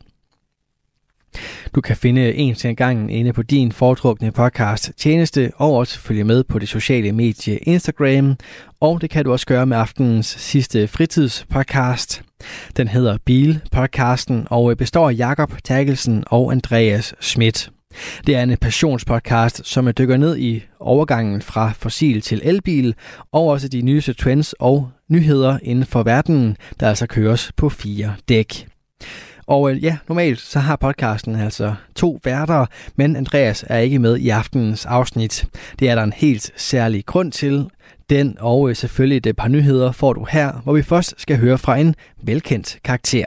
[1.74, 6.24] Du kan finde en til gangen inde på din foretrukne podcast tjeneste, og også følge
[6.24, 8.36] med på det sociale medie Instagram,
[8.80, 12.22] og det kan du også gøre med aftenens sidste fritidspodcast.
[12.76, 17.70] Den hedder Bil-podcasten og består af Jakob Terkelsen og Andreas Schmidt.
[18.26, 22.94] Det er en passionspodcast, som dykker ned i overgangen fra fossil til elbil,
[23.32, 28.14] og også de nyeste trends og nyheder inden for verdenen, der altså køres på fire
[28.28, 28.66] dæk.
[29.46, 32.66] Og øh, ja, normalt så har podcasten altså to værter,
[32.96, 35.46] men Andreas er ikke med i aftenens afsnit.
[35.78, 37.66] Det er der en helt særlig grund til.
[38.10, 41.58] Den og øh, selvfølgelig et par nyheder får du her, hvor vi først skal høre
[41.58, 43.24] fra en velkendt karakter.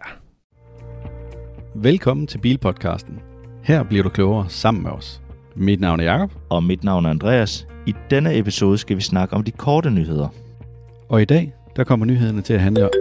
[1.76, 3.20] Velkommen til Bilpodcasten.
[3.64, 5.22] Her bliver du klogere sammen med os.
[5.56, 7.68] Mit navn er Jakob, Og mit navn er Andreas.
[7.88, 10.28] I denne episode skal vi snakke om de korte nyheder.
[11.10, 12.92] og i dag der kommer nyhederne til at handle om...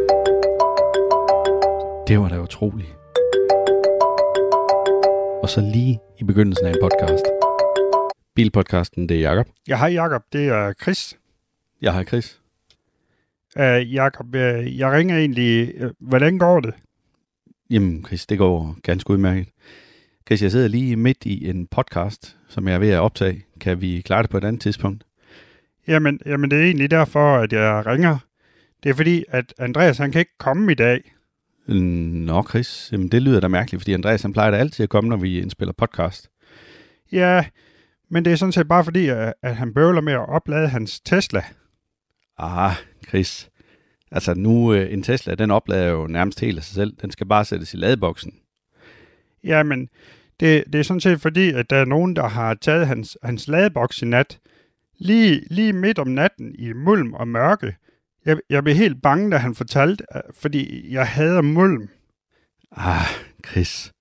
[2.08, 2.97] Det var da utroligt.
[5.42, 7.24] Og så lige i begyndelsen af en podcast.
[8.34, 9.46] Bilpodcasten, det er Jakob.
[9.68, 11.18] Ja, hej Jakob, det er Chris.
[11.82, 12.40] Jeg har Chris.
[13.56, 15.74] Uh, Jakob, uh, jeg ringer egentlig.
[15.84, 16.74] Uh, hvordan går det?
[17.70, 19.48] Jamen Chris, det går ganske udmærket.
[20.26, 23.44] Chris, jeg sidder lige midt i en podcast, som jeg er ved at optage.
[23.60, 25.04] Kan vi klare det på et andet tidspunkt?
[25.86, 28.18] Jamen, jamen, det er egentlig derfor, at jeg ringer.
[28.82, 31.12] Det er fordi, at Andreas han kan ikke komme i dag.
[31.68, 35.10] Nå Chris, jamen, det lyder da mærkeligt, fordi Andreas han plejer da altid at komme,
[35.10, 36.30] når vi indspiller podcast.
[37.12, 37.44] Ja,
[38.10, 41.00] men det er sådan set bare fordi, at, at han bøvler med at oplade hans
[41.00, 41.42] Tesla.
[42.38, 42.72] Ah,
[43.08, 43.50] Chris.
[44.10, 46.96] Altså nu, øh, en Tesla, den oplader jo nærmest helt af sig selv.
[47.02, 48.34] Den skal bare sættes i ladeboksen.
[49.44, 49.88] Jamen,
[50.40, 53.48] det, det er sådan set fordi, at der er nogen, der har taget hans, hans
[53.48, 54.38] ladeboks i nat.
[54.98, 57.76] Lige, lige midt om natten i mulm og mørke.
[58.24, 60.04] Jeg, jeg blev helt bange, da han fortalte,
[60.34, 61.88] fordi jeg hader mulm.
[62.72, 63.06] Ah,
[63.46, 63.92] Chris.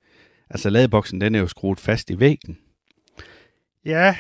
[0.50, 2.58] Altså ladeboksen, den er jo skruet fast i væggen.
[3.86, 4.18] Ja,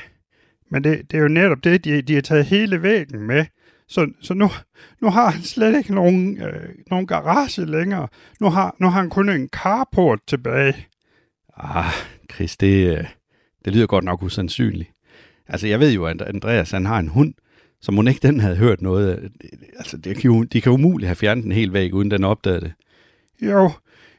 [0.70, 3.46] Men det, det er jo netop det, de, de har taget hele væggen med.
[3.88, 4.50] Så, så nu,
[5.02, 8.08] nu har han slet ikke nogen, øh, nogen garage længere.
[8.40, 10.88] Nu har, nu har han kun en carport tilbage.
[11.58, 11.94] Ah,
[12.34, 13.06] Chris, det, øh,
[13.66, 14.92] det lyder godt nok usandsynligt.
[15.48, 17.34] Altså, jeg ved jo, at Andreas han har en hund,
[17.88, 19.32] som hun ikke den havde hørt noget.
[19.78, 22.62] Altså, det kan jo, de kan umuligt have fjernet den helt væk, uden den opdagede
[22.62, 22.74] det.
[23.42, 23.72] Jo,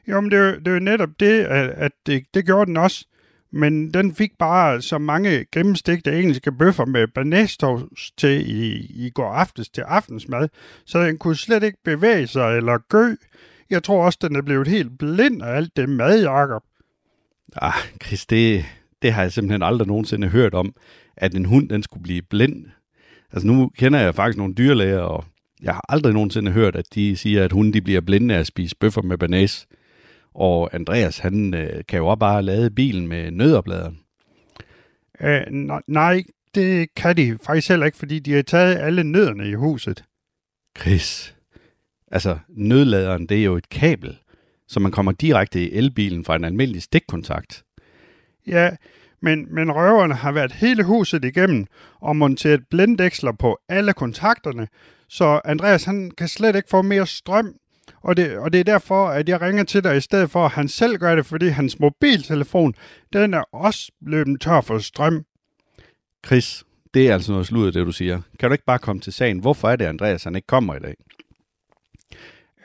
[0.07, 2.77] jo men det, er det er jo netop det, at, at det, det gjorde den
[2.77, 3.05] også.
[3.51, 8.71] Men den fik bare så mange gennemstegte engelske bøffer med banæstoast til i,
[9.05, 10.49] i går aftes til aftensmad,
[10.85, 13.15] så den kunne slet ikke bevæge sig eller gø.
[13.69, 16.63] Jeg tror også, den er blevet helt blind af alt det mad, Jacob.
[17.55, 17.73] Ah,
[18.05, 18.65] Chris, det,
[19.01, 20.75] det har jeg simpelthen aldrig nogensinde hørt om,
[21.17, 22.65] at en hund den skulle blive blind.
[23.33, 25.25] Altså nu kender jeg faktisk nogle dyrlæger, og
[25.61, 28.47] jeg har aldrig nogensinde hørt, at de siger, at hunden de bliver blinde af at
[28.47, 29.67] spise bøffer med banæs.
[30.33, 33.99] Og Andreas, han øh, kan jo også bare lade bilen med nødopladeren.
[35.21, 36.23] Øh, nej, nej,
[36.55, 40.03] det kan de faktisk heller ikke, fordi de har taget alle nødderne i huset.
[40.79, 41.35] Chris,
[42.11, 44.17] altså nødladeren, det er jo et kabel,
[44.67, 47.63] så man kommer direkte i elbilen fra en almindelig stikkontakt.
[48.47, 48.69] Ja,
[49.21, 51.65] men, men røverne har været hele huset igennem
[52.01, 54.67] og monteret blinddæksler på alle kontakterne,
[55.07, 57.55] så Andreas han kan slet ikke få mere strøm.
[58.01, 60.51] Og det, og det er derfor, at jeg ringer til dig i stedet for, at
[60.51, 62.75] han selv gør det, fordi hans mobiltelefon,
[63.13, 65.25] den er også løbet tør for strøm.
[66.25, 66.63] Chris,
[66.93, 68.21] det er altså noget sludder, det du siger.
[68.39, 69.39] Kan du ikke bare komme til sagen?
[69.39, 70.95] Hvorfor er det, Andreas han ikke kommer i dag?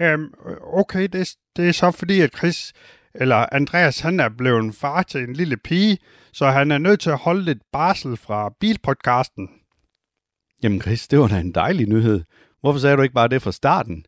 [0.00, 0.34] Øhm,
[0.72, 2.72] okay, det, det er så fordi, at Chris,
[3.14, 5.98] eller Andreas, han er blevet en far til en lille pige,
[6.32, 9.48] så han er nødt til at holde lidt barsel fra bilpodcasten.
[10.62, 12.22] Jamen Chris, det var da en dejlig nyhed.
[12.60, 14.04] Hvorfor sagde du ikke bare det fra starten?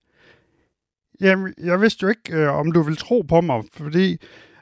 [1.20, 4.16] Jamen, jeg vidste jo ikke, øh, om du vil tro på mig, fordi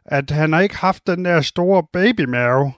[0.04, 2.72] at han har ikke haft den der store babymave.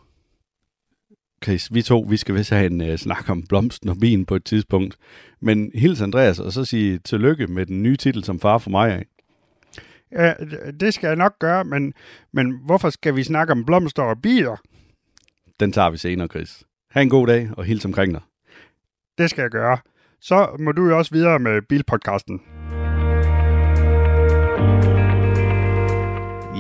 [1.44, 4.34] Chris, vi to, vi skal vist have en uh, snak om blomsten og bin på
[4.34, 4.96] et tidspunkt.
[5.40, 8.92] Men hils Andreas, og så sige tillykke med den nye titel som far for mig
[8.92, 9.06] af.
[10.12, 10.34] Ja,
[10.80, 11.94] det skal jeg nok gøre, men,
[12.32, 14.56] men hvorfor skal vi snakke om blomster og bier?
[15.60, 16.62] Den tager vi senere, Chris.
[16.90, 18.22] Ha' en god dag, og hils omkring dig.
[19.18, 19.78] Det skal jeg gøre.
[20.20, 22.40] Så må du jo også videre med bilpodcasten.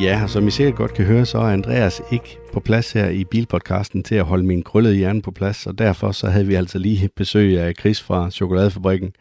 [0.02, 3.24] Ja, som I sikkert godt kan høre, så er Andreas ikke på plads her i
[3.24, 6.78] bilpodcasten til at holde min krøllede hjerne på plads, og derfor så havde vi altså
[6.78, 9.12] lige besøg af Chris fra Chokoladefabrikken.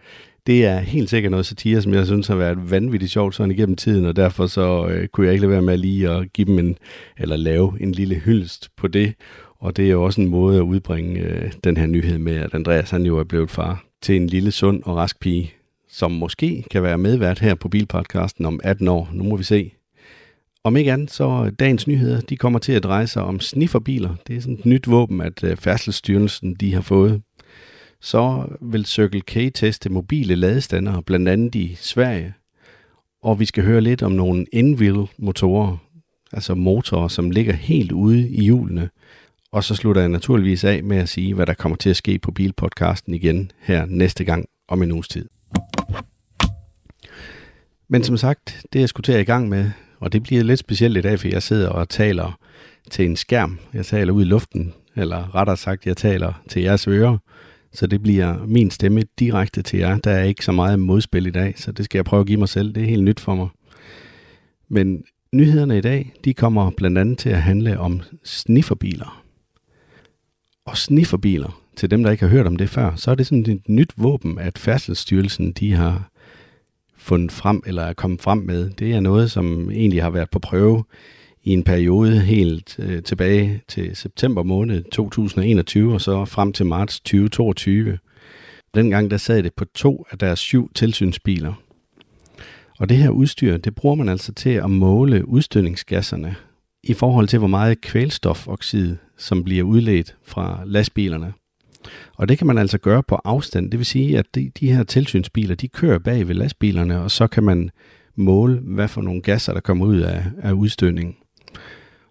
[0.47, 3.75] Det er helt sikkert noget satire, som jeg synes har været vanvittigt sjovt sådan igennem
[3.75, 6.59] tiden, og derfor så øh, kunne jeg ikke lade være med lige at give dem
[6.59, 6.77] en,
[7.17, 9.13] eller lave en lille hyldest på det.
[9.59, 12.53] Og det er jo også en måde at udbringe øh, den her nyhed med, at
[12.53, 15.53] Andreas han jo er blevet far til en lille, sund og rask pige,
[15.89, 19.09] som måske kan være medvært her på Bilpodcasten om 18 år.
[19.13, 19.71] Nu må vi se.
[20.63, 24.15] Om ikke andet, så øh, dagens nyheder, de kommer til at dreje sig om snifferbiler.
[24.27, 27.21] Det er sådan et nyt våben, at øh, Færdselsstyrelsen de har fået.
[28.01, 32.33] Så vil Circle K teste mobile ladestandere, blandt andet i Sverige.
[33.23, 35.77] Og vi skal høre lidt om nogle in-wheel motorer,
[36.33, 38.89] altså motorer, som ligger helt ude i hjulene.
[39.51, 42.19] Og så slutter jeg naturligvis af med at sige, hvad der kommer til at ske
[42.19, 45.29] på Bilpodcasten igen her næste gang om en uges tid.
[47.87, 50.97] Men som sagt, det jeg skulle til i gang med, og det bliver lidt specielt
[50.97, 52.39] i dag, for jeg sidder og taler
[52.91, 53.59] til en skærm.
[53.73, 57.17] Jeg taler ud i luften, eller rettere sagt, jeg taler til jeres ører.
[57.75, 59.97] Så det bliver min stemme direkte til jer.
[59.97, 62.39] Der er ikke så meget modspil i dag, så det skal jeg prøve at give
[62.39, 62.73] mig selv.
[62.73, 63.47] Det er helt nyt for mig.
[64.69, 65.03] Men
[65.33, 69.23] nyhederne i dag, de kommer blandt andet til at handle om snifferbiler.
[70.65, 73.45] Og snifferbiler, til dem, der ikke har hørt om det før, så er det sådan
[73.49, 76.09] et nyt våben, at Færdselsstyrelsen de har
[76.97, 78.69] fundet frem, eller er kommet frem med.
[78.69, 80.83] Det er noget, som egentlig har været på prøve
[81.45, 86.99] i en periode helt øh, tilbage til september måned 2021, og så frem til marts
[86.99, 87.97] 2022.
[88.75, 91.53] Dengang der sad det på to af deres syv tilsynsbiler.
[92.79, 96.35] Og det her udstyr, det bruger man altså til at måle udstødningsgasserne
[96.83, 101.33] i forhold til, hvor meget kvælstofoxid, som bliver udledt fra lastbilerne.
[102.17, 103.71] Og det kan man altså gøre på afstand.
[103.71, 107.27] Det vil sige, at de, de her tilsynsbiler, de kører bag ved lastbilerne, og så
[107.27, 107.69] kan man
[108.15, 111.15] måle, hvad for nogle gasser, der kommer ud af, af udstødningen.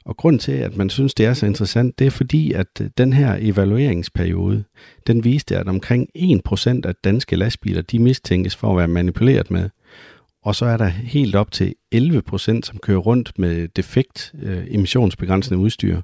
[0.07, 2.91] Og grund til, at man synes, det er så interessant, det er fordi, at øh,
[2.99, 4.65] den her evalueringsperiode,
[5.07, 9.71] den viste, at omkring 1% af danske lastbiler, de mistænkes for at være manipuleret med.
[10.43, 15.59] Og så er der helt op til 11%, som kører rundt med defekt øh, emissionsbegrænsende
[15.59, 16.01] udstyr.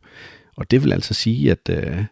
[0.56, 2.04] Og det vil altså sige, at, øh,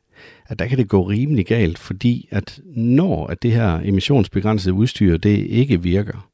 [0.47, 5.17] at der kan det gå rimelig galt, fordi at når at det her emissionsbegrænsede udstyr
[5.17, 6.31] det ikke virker,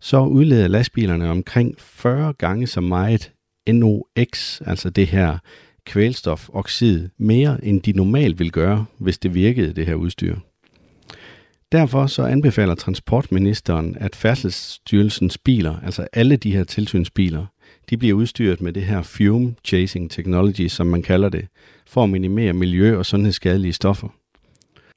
[0.00, 3.32] så udleder lastbilerne omkring 40 gange så meget
[3.72, 5.38] NOx, altså det her
[5.84, 10.36] kvælstofoxid mere, end de normalt vil gøre, hvis det virkede, det her udstyr.
[11.72, 17.46] Derfor så anbefaler transportministeren, at Færdselsstyrelsens biler, altså alle de her tilsynsbiler,
[17.90, 21.46] de bliver udstyret med det her fume chasing technology, som man kalder det,
[21.86, 24.08] for at minimere miljø- og sundhedsskadelige stoffer.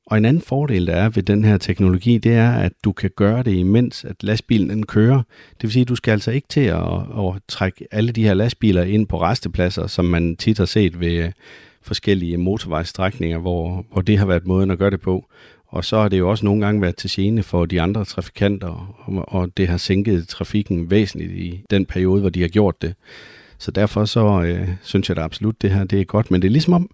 [0.09, 3.09] Og en anden fordel, der er ved den her teknologi, det er, at du kan
[3.15, 5.17] gøre det imens, at lastbilen den kører.
[5.51, 6.83] Det vil sige, at du skal altså ikke til at,
[7.17, 11.13] at trække alle de her lastbiler ind på restepladser, som man tit har set ved
[11.13, 11.31] øh,
[11.81, 15.25] forskellige motorvejsstrækninger, hvor, hvor det har været måden at gøre det på.
[15.67, 18.95] Og så har det jo også nogle gange været til gene for de andre trafikanter,
[19.05, 22.93] og, og det har sænket trafikken væsentligt i den periode, hvor de har gjort det.
[23.57, 26.31] Så derfor så øh, synes jeg da absolut, det her det er godt.
[26.31, 26.89] Men det er ligesom om,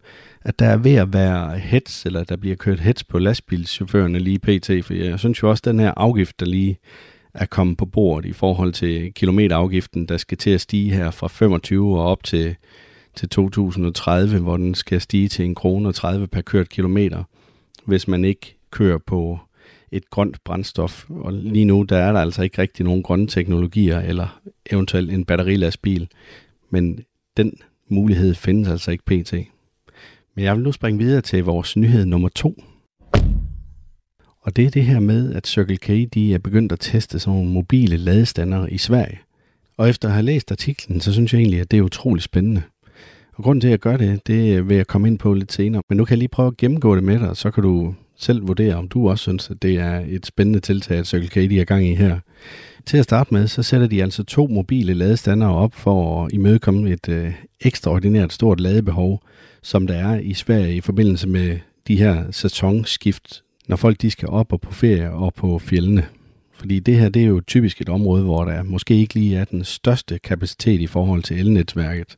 [0.46, 4.40] at der er ved at være hets, eller der bliver kørt hets på lastbilschaufførerne lige
[4.40, 4.86] pt.
[4.86, 6.78] For jeg synes jo også, at den her afgift, der lige
[7.34, 11.28] er kommet på bordet i forhold til kilometerafgiften, der skal til at stige her fra
[11.28, 12.56] 25 og op til,
[13.16, 17.24] til 2030, hvor den skal stige til en krone og 30 per kørt kilometer,
[17.86, 19.40] hvis man ikke kører på
[19.92, 21.06] et grønt brændstof.
[21.10, 24.42] Og lige nu, der er der altså ikke rigtig nogen grønne teknologier, eller
[24.72, 26.08] eventuelt en batterilastbil.
[26.70, 27.00] Men
[27.38, 27.54] den
[27.90, 29.34] mulighed findes altså ikke pt.
[30.36, 32.64] Men jeg vil nu springe videre til vores nyhed nummer to.
[34.42, 37.38] Og det er det her med, at Circle K de er begyndt at teste sådan
[37.40, 39.20] nogle mobile ladestander i Sverige.
[39.78, 42.62] Og efter at have læst artiklen, så synes jeg egentlig, at det er utrolig spændende.
[43.36, 45.82] Og grunden til, at jeg gør det, det vil jeg komme ind på lidt senere.
[45.90, 48.48] Men nu kan jeg lige prøve at gennemgå det med dig, så kan du selv
[48.48, 51.60] vurdere, om du også synes, at det er et spændende tiltag, at Circle K de
[51.60, 52.20] er gang i her.
[52.86, 56.92] Til at starte med, så sætter de altså to mobile ladestandere op for at imødekomme
[56.92, 59.22] et øh, ekstraordinært stort ladebehov,
[59.66, 64.30] som der er i Sverige i forbindelse med de her sæsonskift, når folk de skal
[64.30, 66.06] op og på ferie og på fjellene.
[66.54, 69.46] Fordi det her det er jo typisk et område, hvor der måske ikke lige er
[69.46, 72.18] den største kapacitet i forhold til elnetværket.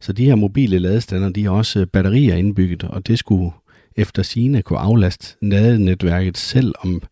[0.00, 3.50] Så de her mobile ladestander, de har også batterier indbygget, og det skulle
[3.96, 7.02] efter sine kunne aflaste ladenetværket, selv om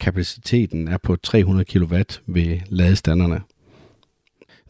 [0.00, 3.40] kapaciteten er på 300 kW ved ladestanderne.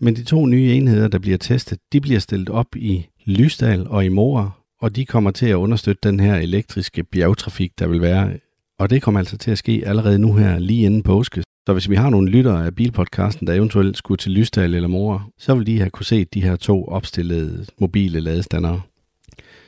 [0.00, 4.04] Men de to nye enheder, der bliver testet, de bliver stillet op i Lysdal og
[4.04, 8.32] i Mora, og de kommer til at understøtte den her elektriske bjergtrafik, der vil være.
[8.78, 11.42] Og det kommer altså til at ske allerede nu her, lige inden påske.
[11.66, 15.30] Så hvis vi har nogle lyttere af bilpodcasten, der eventuelt skulle til Lysdal eller Mor,
[15.38, 18.80] så vil de have kunne se de her to opstillede mobile ladestandere.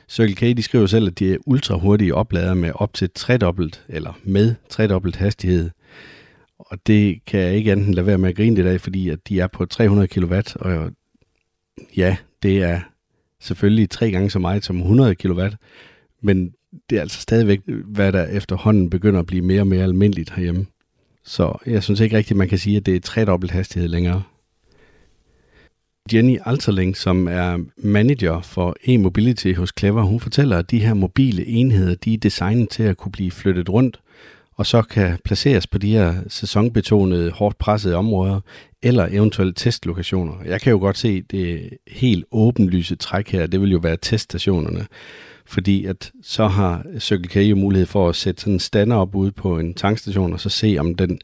[0.09, 3.85] Circle K de skriver selv, at de er ultra hurtige oplader med op til tredobbelt,
[3.89, 5.69] eller med tredobbelt hastighed.
[6.59, 9.19] Og det kan jeg ikke enten lade være med at grine det af, fordi at
[9.29, 10.91] de er på 300 kW, og
[11.97, 12.81] ja, det er
[13.43, 15.41] selvfølgelig tre gange så meget som 100 kW,
[16.21, 16.53] men
[16.89, 20.65] det er altså stadigvæk, hvad der efterhånden begynder at blive mere og mere almindeligt herhjemme.
[21.25, 24.23] Så jeg synes ikke rigtigt, man kan sige, at det er tredobbelt hastighed længere.
[26.13, 31.45] Jenny Alterling, som er manager for e-mobility hos Clever, hun fortæller, at de her mobile
[31.45, 33.99] enheder, de er designet til at kunne blive flyttet rundt,
[34.55, 38.39] og så kan placeres på de her sæsonbetonede, hårdt pressede områder,
[38.83, 40.33] eller eventuelle testlokationer.
[40.45, 44.87] Jeg kan jo godt se det helt åbenlyse træk her, det vil jo være teststationerne,
[45.45, 49.15] fordi at så har Circle K jo mulighed for at sætte sådan en stander op
[49.15, 51.19] ude på en tankstation, og så se, om den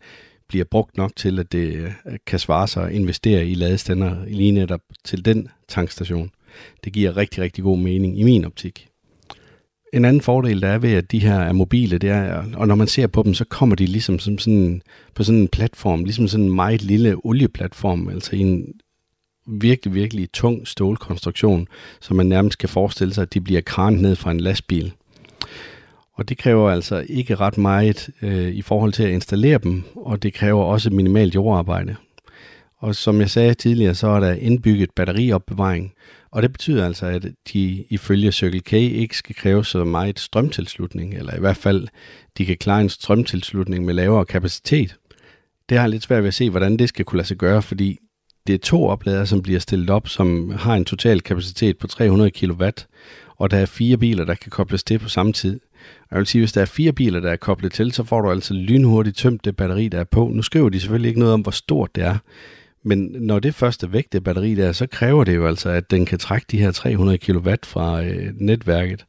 [0.47, 1.91] bliver brugt nok til, at det øh,
[2.25, 6.31] kan svare sig at investere i ladestander lige netop til den tankstation.
[6.83, 8.88] Det giver rigtig, rigtig god mening i min optik.
[9.93, 12.75] En anden fordel, der er ved, at de her er mobile, det er, og når
[12.75, 14.81] man ser på dem, så kommer de ligesom som sådan,
[15.15, 18.73] på sådan en platform, ligesom sådan en meget lille olieplatform, altså en
[19.47, 21.67] virkelig, virkelig tung stålkonstruktion,
[22.01, 24.93] som man nærmest kan forestille sig, at de bliver kranet ned fra en lastbil.
[26.13, 30.23] Og det kræver altså ikke ret meget øh, i forhold til at installere dem, og
[30.23, 31.95] det kræver også minimalt jordarbejde.
[32.77, 35.93] Og som jeg sagde tidligere, så er der indbygget batteriopbevaring,
[36.31, 41.13] og det betyder altså, at de ifølge Circle K ikke skal kræve så meget strømtilslutning,
[41.13, 41.87] eller i hvert fald,
[42.37, 44.95] de kan klare en strømtilslutning med lavere kapacitet.
[45.69, 47.61] Det har jeg lidt svært ved at se, hvordan det skal kunne lade sig gøre,
[47.61, 47.97] fordi
[48.47, 52.31] det er to opladere, som bliver stillet op, som har en total kapacitet på 300
[52.31, 52.69] kW,
[53.37, 55.59] og der er fire biler, der kan kobles til på samme tid.
[56.01, 58.21] Og jeg vil sige, hvis der er fire biler, der er koblet til, så får
[58.21, 60.31] du altså lynhurtigt tømt det batteri, der er på.
[60.33, 62.17] Nu skriver de selvfølgelig ikke noget om, hvor stort det er,
[62.83, 66.05] men når det første væk, det batteri der, så kræver det jo altså, at den
[66.05, 69.05] kan trække de her 300 kW fra øh, netværket.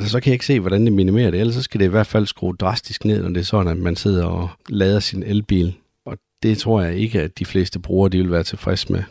[0.00, 1.40] Så kan jeg ikke se, hvordan det minimerer det.
[1.40, 3.78] Ellers så skal det i hvert fald skrue drastisk ned, når det er sådan, at
[3.78, 5.74] man sidder og lader sin elbil.
[6.04, 9.02] Og det tror jeg ikke, at de fleste brugere de vil være tilfredse med.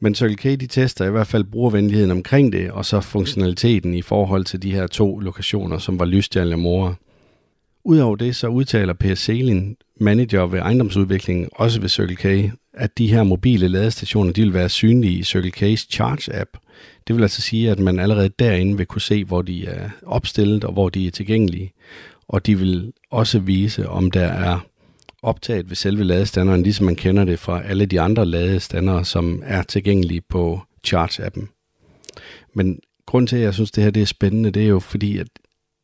[0.00, 4.02] Men Circle K de tester i hvert fald brugervenligheden omkring det, og så funktionaliteten i
[4.02, 6.94] forhold til de her to lokationer, som var Lysdal og Mora.
[7.88, 13.06] Udover det, så udtaler Per Selin, manager ved ejendomsudvikling, også ved Circle K, at de
[13.06, 16.50] her mobile ladestationer, de vil være synlige i Circle K's Charge-app.
[17.06, 20.64] Det vil altså sige, at man allerede derinde vil kunne se, hvor de er opstillet
[20.64, 21.72] og hvor de er tilgængelige.
[22.28, 24.58] Og de vil også vise, om der er
[25.22, 29.62] optaget ved selve ladestanderen, ligesom man kender det fra alle de andre ladestandere, som er
[29.62, 31.46] tilgængelige på Charge-appen.
[32.54, 35.18] Men grund til, at jeg synes, det her det er spændende, det er jo fordi,
[35.18, 35.28] at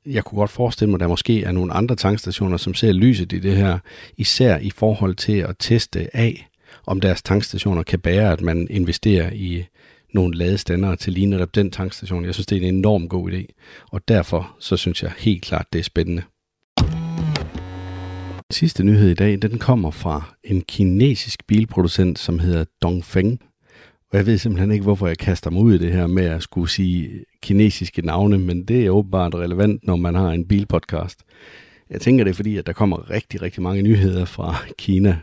[0.07, 3.33] jeg kunne godt forestille mig, at der måske er nogle andre tankstationer, som ser lyset
[3.33, 3.79] i det her,
[4.17, 6.49] især i forhold til at teste af,
[6.87, 9.65] om deres tankstationer kan bære, at man investerer i
[10.15, 12.25] nogle ladestandere til lige netop den tankstation.
[12.25, 13.47] Jeg synes, det er en enorm god idé,
[13.91, 16.23] og derfor så synes jeg helt klart, det er spændende.
[18.51, 23.41] Sidste nyhed i dag, den kommer fra en kinesisk bilproducent, som hedder Dongfeng.
[24.13, 26.43] Og jeg ved simpelthen ikke, hvorfor jeg kaster mig ud i det her med at
[26.43, 31.23] skulle sige kinesiske navne, men det er åbenbart relevant, når man har en bilpodcast.
[31.91, 35.19] Jeg tænker det er fordi, at der kommer rigtig, rigtig mange nyheder fra Kina.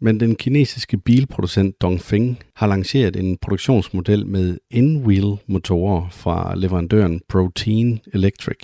[0.00, 8.00] Men den kinesiske bilproducent Dongfeng har lanceret en produktionsmodel med in-wheel motorer fra leverandøren Protein
[8.12, 8.58] Electric.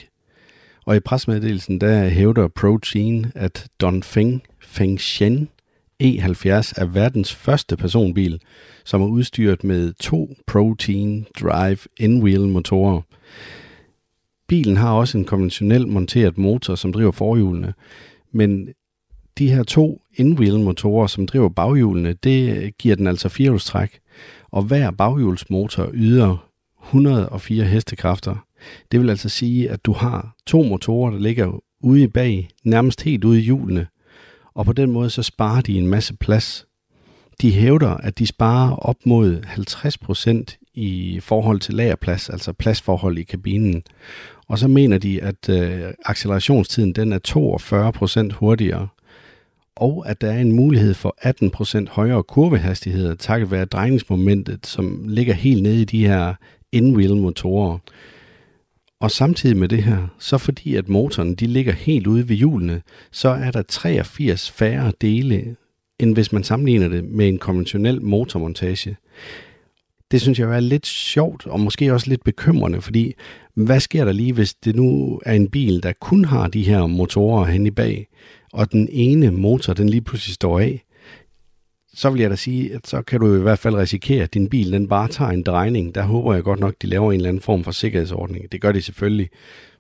[0.86, 5.48] Og i presmeddelelsen der hævder Protein, at Dongfeng Fengshen
[6.02, 8.40] E70 er verdens første personbil,
[8.85, 13.01] som er udstyret med to Protein Drive in-wheel motorer.
[14.49, 17.74] Bilen har også en konventionel monteret motor, som driver forhjulene,
[18.32, 18.68] men
[19.39, 24.01] de her to in-wheel motorer, som driver baghjulene, det giver den altså firehjulstræk,
[24.51, 26.51] og hver baghjulsmotor yder
[26.85, 28.37] 104 hestekræfter.
[28.93, 33.03] Det vil altså sige, at du har to motorer, der ligger ude i bag, nærmest
[33.03, 33.87] helt ude i hjulene,
[34.55, 36.66] og på den måde så sparer de en masse plads.
[37.41, 43.22] De hævder, at de sparer op mod 50% i forhold til lagerplads, altså pladsforhold i
[43.22, 43.82] kabinen.
[44.49, 48.89] Og så mener de, at øh, accelerationstiden den er 42% hurtigere,
[49.76, 51.16] og at der er en mulighed for
[51.87, 56.35] 18% højere kurvehastighed, takket være drejningsmomentet, som ligger helt nede i de her
[56.72, 57.78] in-wheel motorer.
[59.01, 62.82] Og samtidig med det her, så fordi at motoren de ligger helt ude ved hjulene,
[63.12, 65.57] så er der 83 færre dele,
[65.99, 68.97] end hvis man sammenligner det med en konventionel motormontage.
[70.11, 73.12] Det synes jeg er lidt sjovt, og måske også lidt bekymrende, fordi
[73.55, 76.86] hvad sker der lige, hvis det nu er en bil, der kun har de her
[76.86, 78.07] motorer hen i bag,
[78.53, 80.84] og den ene motor, den lige pludselig står af?
[81.95, 84.49] så vil jeg da sige, at så kan du i hvert fald risikere, at din
[84.49, 85.95] bil den bare tager en drejning.
[85.95, 88.53] Der håber jeg godt nok, de laver en eller anden form for sikkerhedsordning.
[88.53, 89.28] Det gør de selvfølgelig,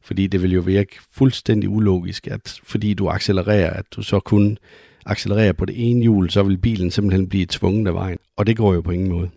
[0.02, 4.58] fordi det vil jo virke fuldstændig ulogisk, at fordi du accelererer, at du så kun
[5.06, 8.18] accelererer på det ene hjul, så vil bilen simpelthen blive tvunget af vejen.
[8.36, 9.30] Og det går jo på ingen måde.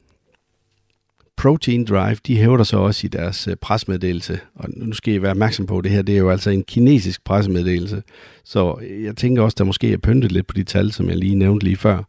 [1.38, 5.32] Protein Drive, de hævder så også i deres øh, presmeddelelse, og nu skal I være
[5.32, 8.04] opmærksom på, at det her det er jo altså en kinesisk presmeddelelse,
[8.44, 11.36] så jeg tænker også, der måske er pyntet lidt på de tal, som jeg lige
[11.36, 12.04] nævnte lige før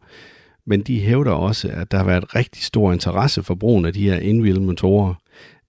[0.69, 4.11] men de hævder også, at der har været rigtig stor interesse for brugen af de
[4.11, 5.15] her indwheel motorer.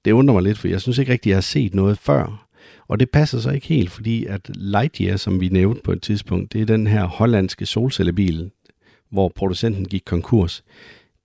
[0.05, 2.48] Det undrer mig lidt, for jeg synes ikke rigtig, jeg har set noget før.
[2.89, 6.53] Og det passer så ikke helt, fordi at Lightyear, som vi nævnte på et tidspunkt,
[6.53, 8.51] det er den her hollandske solcellebil,
[9.11, 10.63] hvor producenten gik konkurs.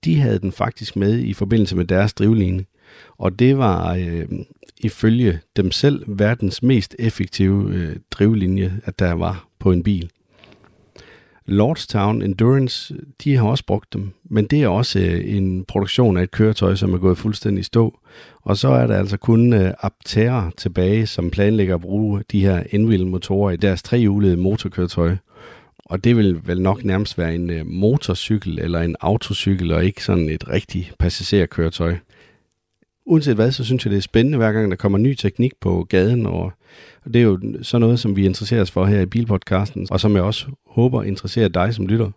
[0.05, 2.65] De havde den faktisk med i forbindelse med deres drivlinje.
[3.19, 4.29] Og det var øh,
[4.81, 10.11] ifølge dem selv verdens mest effektive øh, drivlinje, at der var på en bil.
[11.47, 16.23] Lordstown Endurance, de har også brugt dem, men det er også øh, en produktion af
[16.23, 17.99] et køretøj, som er gået fuldstændig i stå.
[18.43, 22.63] Og så er der altså kun øh, Aptera tilbage, som planlægger at bruge de her
[22.71, 25.17] indwheel motorer i deres trehjulede motorkøretøj.
[25.85, 30.05] Og det vil vel nok nærmest være en øh, motorcykel eller en autocykel, og ikke
[30.05, 31.97] sådan et rigtigt passagerkøretøj.
[33.07, 35.87] Uanset hvad, så synes jeg, det er spændende, hver gang der kommer ny teknik på
[35.89, 36.53] gaden, og
[37.05, 40.01] og det er jo sådan noget, som vi interesserer os for her i Bilpodcasten, og
[40.01, 42.11] som jeg også håber interesserer dig som lytter.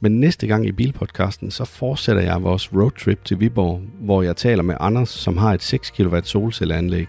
[0.00, 4.62] Men næste gang i Bilpodcasten, så fortsætter jeg vores roadtrip til Viborg, hvor jeg taler
[4.62, 7.06] med Anders, som har et 6 kW solcelleanlæg.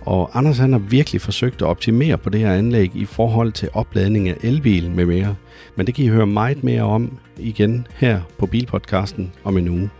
[0.00, 3.68] Og Anders han har virkelig forsøgt at optimere på det her anlæg i forhold til
[3.72, 5.36] opladning af elbil med mere.
[5.76, 9.90] Men det kan I høre meget mere om igen her på Bilpodcasten om en uge.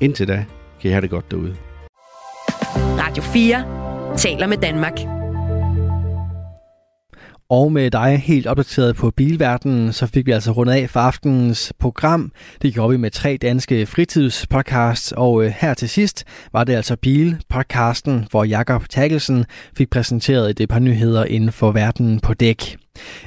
[0.00, 0.44] Indtil da
[0.84, 1.56] kan I have det godt derude.
[2.98, 4.92] Radio 4 taler med Danmark.
[7.50, 11.72] Og med dig helt opdateret på bilverdenen, så fik vi altså rundet af for aftenens
[11.78, 12.32] program.
[12.62, 16.96] Det gjorde vi med tre danske fritidspodcasts, og øh, her til sidst var det altså
[16.96, 19.44] Bilpodcasten, hvor Jakob Takkelsen
[19.76, 22.83] fik præsenteret et par nyheder inden for verden på dæk.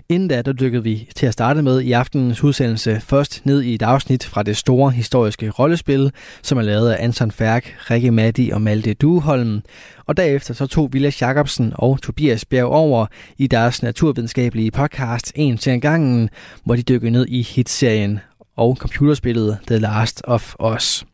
[0.09, 3.73] Inden da, der dykkede vi til at starte med i aftenens udsendelse først ned i
[3.73, 6.11] et afsnit fra det store historiske rollespil,
[6.41, 9.61] som er lavet af Anton Færk, Rikke Matti og Malte Dueholm.
[10.05, 13.05] Og derefter så tog Vilas Jacobsen og Tobias Bjerg over
[13.37, 16.29] i deres naturvidenskabelige podcast En til en gangen,
[16.63, 18.19] hvor de dykkede ned i hitserien
[18.55, 21.05] og computerspillet The Last of Us.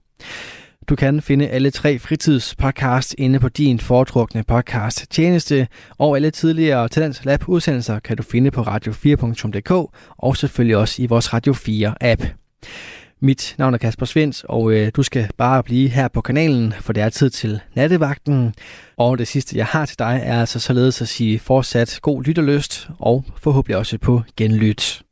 [0.90, 5.68] Du kan finde alle tre fritidspodcasts inde på din foretrukne podcast tjeneste,
[5.98, 9.72] og alle tidligere Talents Lab udsendelser kan du finde på radio4.dk
[10.18, 12.24] og selvfølgelig også i vores Radio 4 app.
[13.20, 16.94] Mit navn er Kasper Svens, og øh, du skal bare blive her på kanalen, for
[16.94, 18.54] det er tid til nattevagten.
[18.98, 22.90] Og det sidste, jeg har til dig, er altså således at sige fortsat god lytterlyst,
[23.00, 25.03] og forhåbentlig også på genlyt.